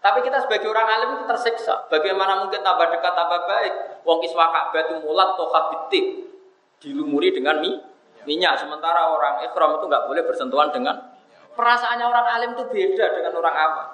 [0.00, 1.88] Tapi kita sebagai orang alim itu tersiksa.
[1.88, 3.72] Bagaimana mungkin tambah dekat tambah baik?
[4.04, 6.28] Wong kiswa Ka'bah itu mulat toha bitik.
[6.80, 7.80] Dilumuri dengan mie,
[8.28, 8.60] minyak.
[8.60, 10.96] Sementara orang ikhram itu nggak boleh bersentuhan dengan
[11.56, 13.88] perasaannya orang alim itu beda dengan orang awam.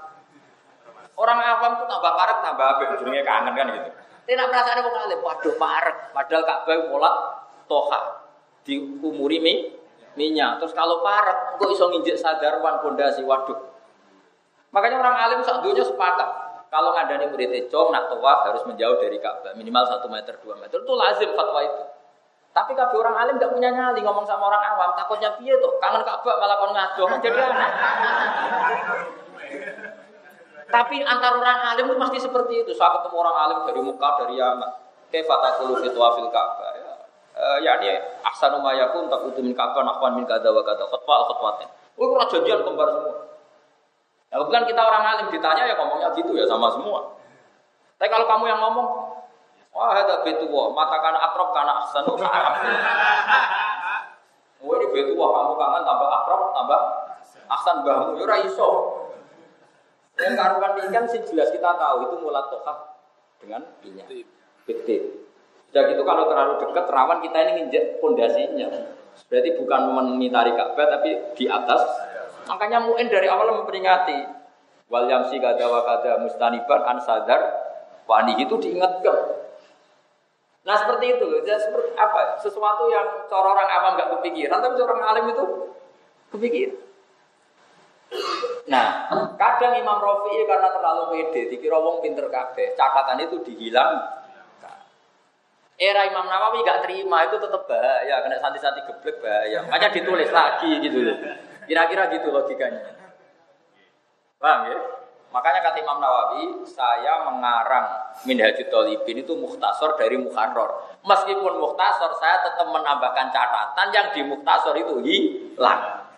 [1.17, 3.91] Orang awam itu tambah parek tambah abek, ujungnya kangen kan gitu.
[4.27, 5.97] Tidak perasaan wong alim, waduh parek.
[6.11, 7.15] Padahal Ka'bah mulat
[7.71, 8.01] toha
[8.67, 9.55] diumuri mi,
[10.17, 10.59] minyak.
[10.59, 13.57] Terus kalau parek, kok iso nginjek sadarwan pondasi, waduh.
[14.75, 16.29] Makanya orang alim saat dunia sepakat.
[16.67, 20.79] Kalau ngandani murid econg, nak toa harus menjauh dari Ka'bah minimal 1 meter 2 meter
[20.83, 21.85] itu lazim fatwa itu.
[22.51, 25.79] Tapi kalau orang alim gak punya nyali ngomong sama orang awam, takutnya piye tuh?
[25.81, 27.71] Kangen Ka'bah malah kon ngado kan jadi aneh.
[30.67, 32.73] Tapi antar orang alim itu pasti seperti itu.
[32.75, 34.71] Saya ketemu orang alim dari Mekah, dari Yaman.
[35.09, 36.76] Kaifatakulu fitwa fil Ka'bah.
[37.37, 37.93] Uh, yakni
[38.25, 41.69] ahsanu ma yakun taqutu min Ka'bah nahwan min kadza wa kadza khutbah al khutbatin.
[42.01, 43.13] Oh, kurang jadian kembar semua.
[44.33, 47.13] Ya, kebetulan kita orang alim ditanya ya ngomongnya gitu ya sama semua.
[48.01, 48.89] Tapi kalau kamu yang ngomong,
[49.69, 52.17] wah ada betu wah, mata kana akrab kana ahsanu.
[54.65, 56.81] Oh ini betu wah kamu kangen tambah akrab tambah
[57.53, 58.69] ahsan bahmu ya iso.
[60.17, 62.97] Yang karuan ini kan sih jelas kita tahu itu mulat toha
[63.45, 64.09] dengan minyak.
[64.65, 65.26] Betul.
[65.77, 68.65] Sudah gitu kalau terlalu dekat rawan kita ini nginjek pondasinya.
[69.29, 71.85] Berarti bukan memitari Ka'bah tapi di atas.
[72.49, 74.25] Makanya muin dari awal memperingati
[74.89, 77.61] wal yamsi kada wa kada mustaniban an sadar
[78.09, 79.37] wani itu diingatkan.
[80.65, 82.41] Nah seperti itu, jadi seperti apa?
[82.41, 85.45] Sesuatu yang cara orang awam nggak kepikiran, tapi orang alim itu
[86.33, 86.81] kepikiran.
[88.73, 94.25] Nah, kadang Imam Rafi'i karena terlalu pede, dikira wong pinter kabeh, catatan itu dihilang.
[95.77, 99.61] Era Imam Nawawi gak terima itu tetap bahaya, kena santi-santi geblek bahaya.
[99.69, 101.17] Makanya ditulis lagi gitu loh.
[101.69, 102.97] Kira-kira gitu logikanya.
[104.41, 104.79] Paham ya?
[105.37, 110.97] Makanya kata Imam Nawawi, saya mengarang Minhajul Talibin itu muhtasor dari Muharrar.
[111.05, 116.09] Meskipun muhtasor, saya tetap menambahkan catatan yang di muhtasor itu hilang.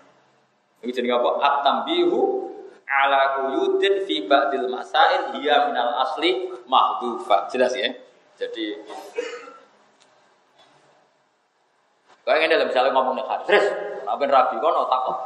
[0.87, 1.31] Ini jadi apa?
[1.43, 2.47] At-tambihu
[2.87, 7.51] ala quyudin fi ba'dil masail hiya minal asli mahdufa.
[7.51, 7.91] Jelas ya?
[8.39, 8.79] Jadi
[12.29, 13.65] Kayak ini dalam misalnya ngomong nih hadis,
[14.05, 15.17] apa rabi kau nol takut,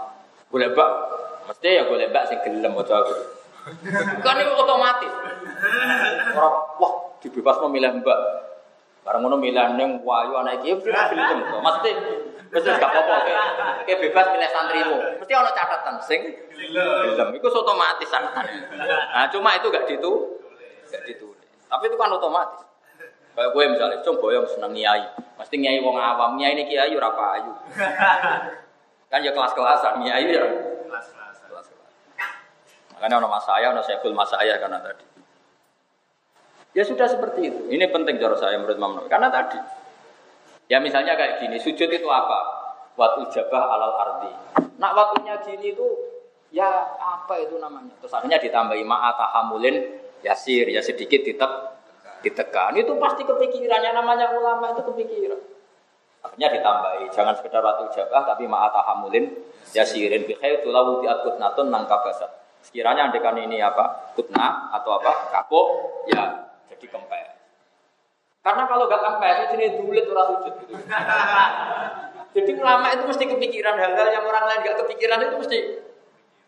[0.55, 0.91] boleh bak,
[1.51, 3.15] mesti ya boleh bak sing gelem aku.
[4.23, 5.11] Kan itu otomatis.
[6.31, 8.19] Orang wah dibebas memilih mbak,
[9.03, 11.91] barang ngono milih neng wayu anak iki gelem, mesti
[12.55, 13.17] mesti gak apa-apa
[13.83, 16.23] kayak bebas milih santrimu, mesti ono catatan sing
[16.55, 20.39] gelem, itu otomatis Nah cuma itu gak ditu,
[20.87, 22.63] gak ditulis, tapi itu kan otomatis.
[23.33, 25.05] Kayak gue misalnya, coba yang seneng nyai,
[25.41, 27.11] mesti nyai wong awam, nyai ini kiai ora
[27.41, 27.53] ayu.
[29.13, 30.45] Kan ya kelas-kelasan, ya iya.
[30.89, 31.37] Kelas-kelas.
[31.49, 31.93] Kelas-kelas.
[32.97, 35.05] Makanya ono mas saya, ono sekul mas saya karena tadi.
[36.73, 37.63] Ya sudah seperti itu.
[37.69, 39.13] Ini penting cara saya menurut Imam Nawawi.
[39.13, 39.61] Karena tadi,
[40.73, 42.41] ya misalnya kayak gini, sujud itu apa?
[42.97, 44.33] Waktu jabah alal ardi.
[44.77, 45.89] Nak waktunya gini itu,
[46.53, 47.93] ya apa itu namanya?
[48.01, 49.77] Terus akhirnya ditambahi ma'atahamulin
[50.25, 51.53] yasir, ya sedikit ditek,
[52.23, 52.73] ditekan.
[52.79, 55.41] Itu pasti kepikirannya namanya ulama itu kepikiran.
[56.23, 59.43] Akhirnya ditambahi, jangan sekedar waktu jabah, tapi ma'atahamulin
[59.75, 60.23] yasirin.
[60.23, 62.31] Bikhair tulawu diatkutnatun nangkabasat.
[62.63, 64.15] Sekiranya andekan ini apa?
[64.15, 65.35] Kutna atau apa?
[65.35, 65.67] Kapok,
[66.07, 67.35] ya jadi kempes.
[68.43, 70.75] Karena kalau gak kempes itu jenis dulit orang sujud gitu.
[72.33, 75.59] Jadi ulama itu mesti kepikiran hal-hal yang orang lain gak kepikiran itu mesti.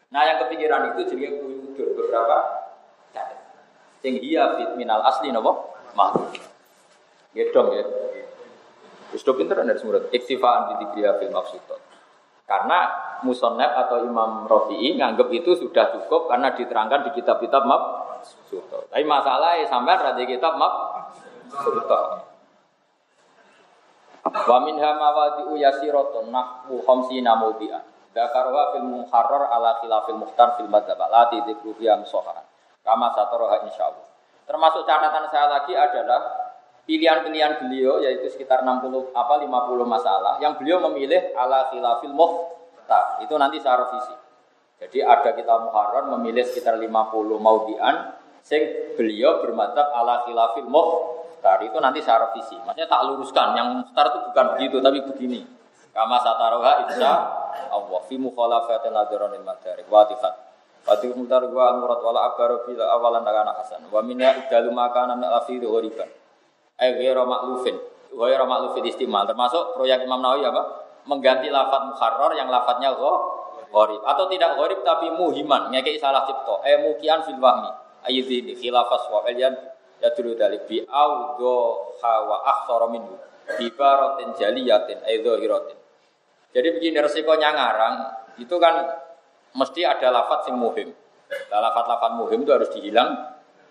[0.08, 1.26] Nah yang kepikiran itu jadi
[1.76, 2.63] beberapa.
[4.04, 6.36] Sing iya fit minal asli nopo makhluk.
[7.32, 7.88] Ya dong ya.
[9.08, 10.12] Terus do pinter dari semurut.
[10.12, 11.80] Iktifaan di dikriya fil maksudot.
[12.44, 12.92] Karena
[13.24, 17.82] musonep atau Imam Rafi'i nganggep itu sudah cukup karena diterangkan di kitab-kitab mab
[18.20, 18.84] suto.
[18.92, 21.08] Tapi masalahnya sampai di kitab mab
[21.48, 22.00] suto.
[24.24, 27.32] Wa minha mawadi'u yasiratun nahwu khamsina.
[28.12, 31.72] Dakarwa fil muharrar ala khilafil muhtar fil madzhab la tidikru.
[32.84, 34.06] Kama satoroha insyaallah.
[34.44, 36.20] Termasuk catatan saya lagi adalah
[36.84, 39.48] pilihan-pilihan beliau yaitu sekitar 60 apa 50
[39.88, 43.24] masalah yang beliau memilih ala khilafil muhtar.
[43.24, 44.12] Itu nanti saya revisi.
[44.84, 46.92] Jadi ada kita muharrar memilih sekitar 50
[47.40, 51.64] maudian sing beliau bermadzhab ala khilafil muhtar.
[51.64, 52.60] Itu nanti saya revisi.
[52.68, 55.40] Maksudnya tak luruskan yang muhtar itu bukan begitu tapi begini.
[55.96, 57.12] Kama sataroha insya
[57.72, 60.43] Allah fi mukhalafatin nadharanil madarik wa tifat.
[60.84, 63.88] Fati mutar gua al-murad wala akbaru bila awalan nakana hasan.
[63.88, 66.08] Wa minya idalu makana min al-afidhu ghoriban.
[66.76, 67.80] Ay ghairu maklufin.
[68.12, 69.24] Ghairu maklufin istimal.
[69.24, 70.62] Termasuk proyek Imam Nawawi apa?
[71.08, 72.92] Mengganti lafat mukharrar yang lafadznya
[73.72, 74.00] gharib.
[74.04, 75.72] Atau tidak gharib tapi muhiman.
[75.72, 76.60] Ngekei salah cipto.
[76.68, 77.72] Eh mukian fil wahmi.
[78.04, 79.56] Ayyidhi khilafas wa elian
[80.04, 83.16] yadulu dalik bi awdo hawa akhsara minhu.
[83.56, 85.76] Bibaratin jaliyatin dhahiratin.
[86.54, 87.94] Jadi begini resikonya ngarang
[88.38, 89.03] itu kan
[89.54, 90.90] mesti ada lafat sing muhim.
[91.50, 93.10] Nah, lafat-lafat muhim itu harus dihilang,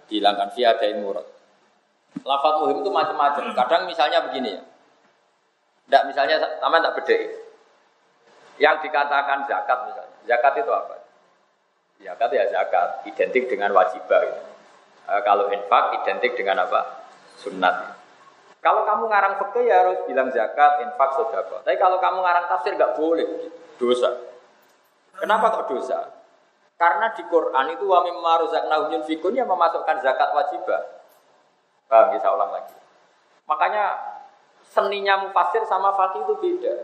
[0.09, 1.27] dihilangkan via dain murad.
[2.23, 3.53] Lafat muhim itu macam-macam.
[3.53, 4.63] Kadang misalnya begini ya.
[5.83, 7.17] Tidak misalnya sama tak beda.
[8.57, 10.17] Yang dikatakan zakat misalnya.
[10.23, 10.95] Zakat itu apa?
[12.03, 14.19] Zakat ya zakat, identik dengan wajibah.
[14.23, 14.41] Gitu.
[15.03, 17.03] E, kalau infak identik dengan apa?
[17.39, 17.99] Sunnat.
[18.63, 21.59] Kalau kamu ngarang fikih ya harus bilang zakat, infak, sodako.
[21.67, 23.27] Tapi kalau kamu ngarang tafsir nggak boleh,
[23.75, 24.32] dosa.
[25.17, 26.09] Kenapa kok dosa?
[26.77, 31.05] Karena di Quran itu wa mimma razaqnahum yunfikun yang memasukkan zakat wajibah.
[31.87, 32.75] Paham saya ulang lagi.
[33.45, 33.85] Makanya
[34.65, 36.75] seninya mufasir sama fakih itu beda.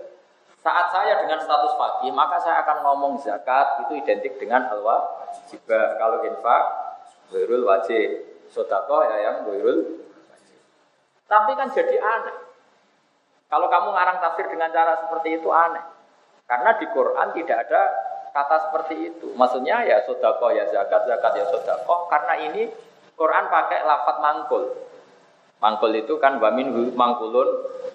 [0.59, 5.97] Saat saya dengan status fakih, maka saya akan ngomong zakat itu identik dengan al wajibah.
[5.97, 6.63] Kalau infak,
[7.33, 8.27] wirul wajib.
[8.49, 10.09] Sodako ya yang wirul
[11.29, 12.37] tapi kan jadi aneh.
[13.45, 15.85] Kalau kamu ngarang tafsir dengan cara seperti itu aneh.
[16.49, 17.81] Karena di Quran tidak ada
[18.31, 19.27] kata seperti itu.
[19.33, 22.07] Maksudnya ya sodako ya zakat, zakat ya sodako.
[22.07, 22.69] Karena ini
[23.17, 24.63] Quran pakai lafat mangkul.
[25.59, 27.47] Mangkul itu kan wamin mangkulun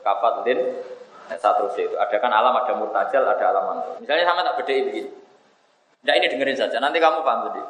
[0.05, 0.85] kafatlin
[1.33, 1.97] satu itu.
[1.97, 3.95] Ada kan alam, ada murtajal, ada alam mangkul.
[4.05, 5.11] Misalnya sama tak beda begini.
[6.05, 7.65] Nah ini dengerin saja, nanti kamu paham sendiri.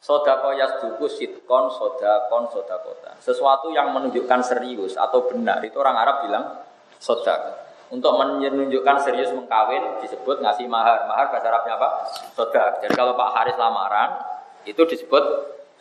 [0.00, 3.16] Sodako yasduku sitkon sodakon sodakota.
[3.20, 6.44] Sesuatu yang menunjukkan serius atau benar itu orang Arab bilang
[6.96, 7.69] sodak.
[7.90, 11.10] Untuk menunjukkan serius mengkawin disebut ngasih mahar.
[11.10, 11.88] Mahar bahasa Arabnya apa?
[12.38, 12.78] Sodak.
[12.86, 14.22] Jadi kalau Pak Haris lamaran
[14.62, 15.24] itu disebut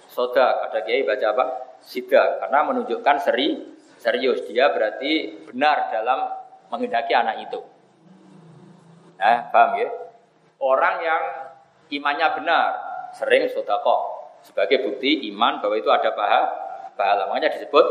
[0.10, 0.69] sodak.
[0.69, 1.45] Ada kiai baca apa?
[1.86, 2.41] Sidak.
[2.41, 3.61] Karena menunjukkan seri
[4.02, 4.41] serius.
[4.49, 6.34] Dia berarti benar dalam
[6.73, 7.61] menghendaki anak itu.
[9.22, 9.90] Nah, paham ya?
[10.57, 11.23] Orang yang
[11.94, 12.68] imannya benar,
[13.14, 16.48] sering sodako sebagai bukti iman bahwa itu ada pahala
[16.95, 17.86] pahala makanya disebut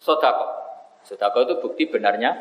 [0.00, 0.46] sodako
[1.04, 2.36] sodako itu bukti benarnya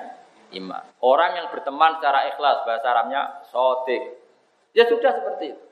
[0.56, 3.22] iman orang yang berteman secara ikhlas bahasa Arabnya
[3.52, 4.04] sodik
[4.72, 5.66] ya sudah seperti itu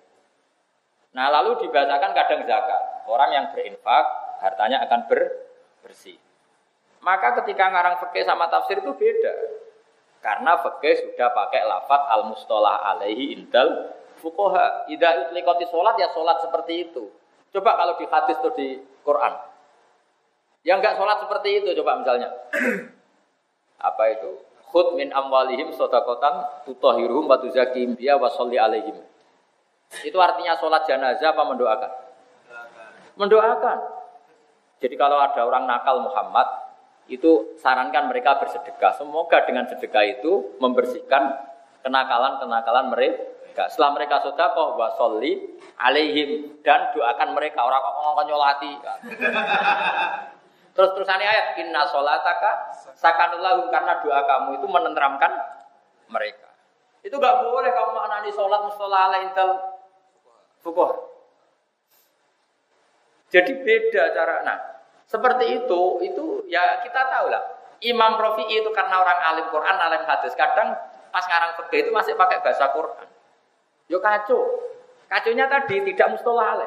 [1.16, 4.06] nah lalu dibacakan kadang zakat orang yang berinfak
[4.44, 5.22] hartanya akan ber
[5.86, 6.20] bersih
[7.00, 9.34] maka ketika ngarang fikih sama tafsir itu beda
[10.26, 13.94] karena fikih sudah pakai lafat al mustolah alaihi indal
[14.26, 17.14] fukoha ida utlikoti sholat ya sholat seperti itu.
[17.54, 19.34] Coba kalau di hadis atau di Quran.
[20.66, 22.30] Yang enggak sholat seperti itu coba misalnya.
[23.94, 24.42] Apa itu?
[24.76, 29.00] Khud min amwalihim sodakotan tutohiruhum wa tuzakim biya wa sholli alaihim.
[30.04, 31.92] Itu artinya sholat jenazah apa mendoakan?
[33.16, 33.78] Mendoakan.
[34.84, 36.66] Jadi kalau ada orang nakal Muhammad,
[37.08, 39.00] itu sarankan mereka bersedekah.
[39.00, 41.24] Semoga dengan sedekah itu membersihkan
[41.80, 43.72] kenakalan-kenakalan mereka.
[43.72, 48.74] Setelah mereka sedekah wa sholli alaihim dan doakan mereka orang kok ngomong nyolati.
[50.76, 55.32] Terus terusannya ayat inna sholataka sakanulahum karena doa kamu itu menenteramkan
[56.12, 56.52] mereka.
[57.00, 59.56] Itu gak boleh kamu maknani sholat mustola ala intel
[60.60, 61.16] fukuh.
[63.32, 64.44] Jadi beda cara.
[64.44, 64.58] Nah,
[65.08, 67.44] seperti itu, itu ya kita tahu lah.
[67.84, 70.36] Imam Rafi'i itu karena orang alim Quran, alim hadis.
[70.36, 70.76] Kadang
[71.12, 73.08] pas ngarang fikih itu masih pakai bahasa Quran.
[73.88, 74.42] Yo kacau.
[75.08, 76.58] Kacaunya tadi tidak mustola.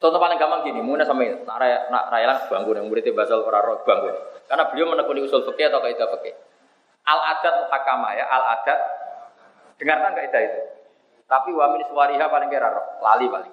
[0.00, 3.44] Contoh paling gampang gini, muna sama nak raya, nak raya lang bangku yang muridnya basal
[3.44, 4.08] roh bangku.
[4.48, 6.32] Karena beliau menekuni usul fikih atau kaidah fikih.
[7.04, 8.80] Al adat muhakama ya, al adat.
[9.76, 10.60] Dengarkan kaidah itu.
[11.28, 13.52] Tapi wa min suwariha paling kira roh, lali paling.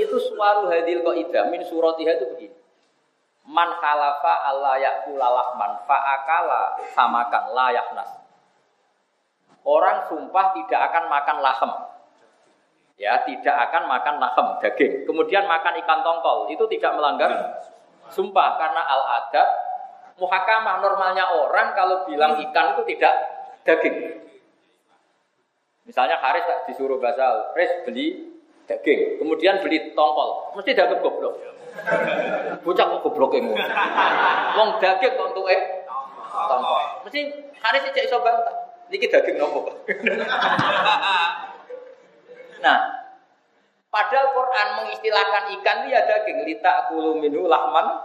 [0.00, 2.56] Itu suaru hadil kaidah min suratiha itu begini.
[3.44, 8.10] Man khalafa Allah yakula lahman fa'akala samakan layak nas.
[9.60, 11.72] Orang sumpah tidak akan makan lahem
[13.00, 14.92] ya tidak akan makan lahem daging.
[15.08, 17.32] Kemudian makan ikan tongkol itu tidak melanggar
[18.12, 19.48] sumpah karena al adat
[20.20, 23.14] muhakamah normalnya orang kalau bilang ikan itu tidak
[23.64, 24.20] daging.
[25.88, 28.36] Misalnya Haris tak disuruh basal, Haris beli
[28.68, 31.40] daging, kemudian beli tongkol, mesti daging goblok.
[32.60, 33.56] Bocah kok goblok yang
[34.58, 35.88] Wong daging kok untuk eh
[36.28, 37.08] tongkol.
[37.08, 37.20] Mesti
[37.64, 38.76] Haris cek iso bantah.
[38.92, 39.70] Niki daging nopo
[42.60, 42.78] Nah,
[43.88, 48.00] padahal Quran mengistilahkan ikan itu ya daging lita kulu minhu lahman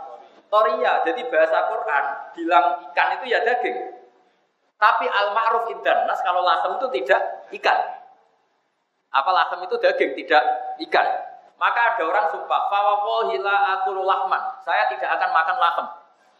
[0.48, 1.04] toria.
[1.04, 2.06] Jadi bahasa Quran
[2.36, 3.78] bilang ikan itu ya daging.
[4.76, 7.22] Tapi al ma'ruf nas kalau lahem itu tidak
[7.62, 7.80] ikan.
[9.16, 10.44] Apa lahem itu daging tidak
[10.88, 11.08] ikan.
[11.56, 14.44] Maka ada orang sumpah, fawawohila akulu lahman.
[14.68, 15.88] Saya tidak akan makan lahem.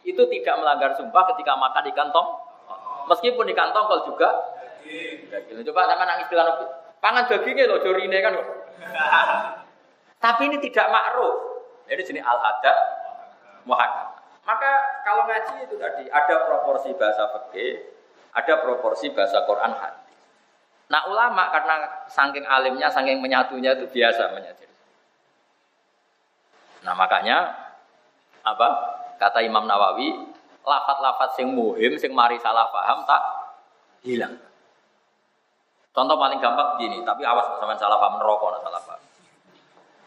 [0.04, 2.28] Itu tidak melanggar sumpah ketika makan ikan tong.
[3.08, 4.28] Meskipun ikan tongkol juga
[5.32, 5.64] daging.
[5.72, 6.52] Coba sama nangis bilang
[7.00, 8.32] Pangan dagingnya loh, jorine kan.
[10.20, 11.34] Tapi ini tidak makruh.
[11.86, 12.76] Jadi sini al adab
[13.62, 14.08] muhakam.
[14.46, 17.82] Maka kalau ngaji itu tadi ada proporsi bahasa fikih,
[18.30, 20.06] ada proporsi bahasa Quran hadis.
[20.86, 24.66] Nah ulama karena saking alimnya, saking menyatunya itu biasa menyatu.
[26.86, 27.38] Nah makanya
[28.46, 28.68] apa
[29.18, 30.14] kata Imam Nawawi,
[30.62, 33.22] lafat-lafat sing muhim, sing mari salah paham tak
[34.06, 34.38] hilang.
[35.96, 39.00] Contoh paling gampang begini, tapi awas sama salah paham neraka salah paham.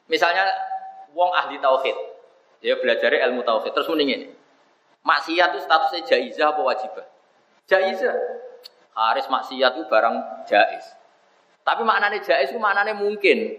[0.05, 0.45] Misalnya
[1.17, 1.97] wong ahli tauhid,
[2.61, 4.29] dia belajar ilmu tauhid terus mendingin.
[5.01, 7.05] Maksiat itu statusnya jaizah apa wajibah?
[7.65, 8.13] Jaizah.
[8.93, 10.93] Haris maksiat itu barang jaiz.
[11.65, 13.57] Tapi maknanya jaiz itu maknanya mungkin.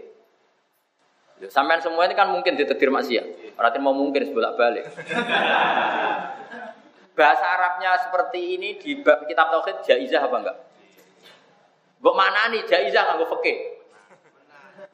[1.51, 3.59] Sampai semua ini kan mungkin ditetir maksiat.
[3.59, 4.87] Berarti mau mungkin sebolak balik.
[7.19, 10.70] Bahasa Arabnya seperti ini di kitab tauhid jaizah apa enggak?
[12.01, 13.57] Mbok nih jaizah nganggo fikih.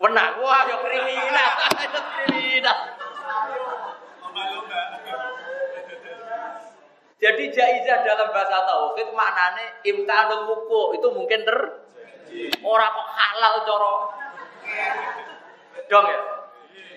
[0.02, 0.42] Wenang.
[0.42, 1.50] Wah, ya kriminal.
[1.80, 2.78] Ya kriminal.
[7.16, 11.58] Jadi jaizah dalam bahasa tauhid maknane imkanul wuku itu mungkin ter
[12.60, 13.94] orang kok halal coro.
[15.88, 16.20] Dong ya?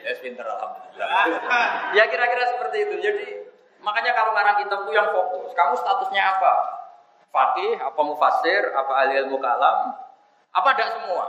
[0.04, 1.10] Ya pinter alhamdulillah.
[1.96, 2.96] ya kira-kira seperti itu.
[3.00, 3.26] Jadi
[3.80, 5.56] makanya kalau ngarang kitab itu yang fokus.
[5.56, 6.79] Kamu statusnya apa?
[7.30, 9.78] Fakih, apa mufasir, apa ahli ilmu kalam,
[10.54, 11.26] apa tidak semua?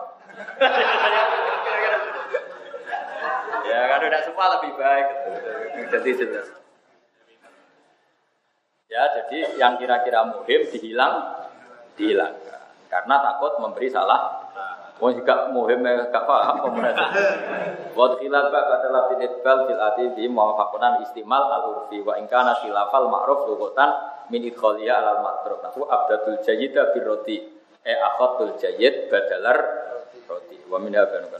[3.69, 5.07] ya kalau tidak semua lebih baik.
[5.91, 6.49] Jadi jelas.
[8.91, 11.47] Ya, jadi yang kira-kira muhim dihilang,
[11.95, 12.63] dihilangkan.
[12.91, 14.51] Karena takut memberi salah
[15.01, 16.97] Oh jika muhim gak paham pemenang.
[17.97, 23.49] Buat khilaf adalah tinitbal fil ati di mawafakunan istimal al urfi wa ingkana khilafal ma'ruf
[23.49, 23.89] lugotan
[24.29, 25.65] min idkhaliya alal matruf.
[25.65, 27.41] Nahu abdatul jayyida birroti
[27.81, 29.59] e akhatul jayyid badalar
[30.29, 30.61] roti.
[30.69, 31.33] Wa min habanu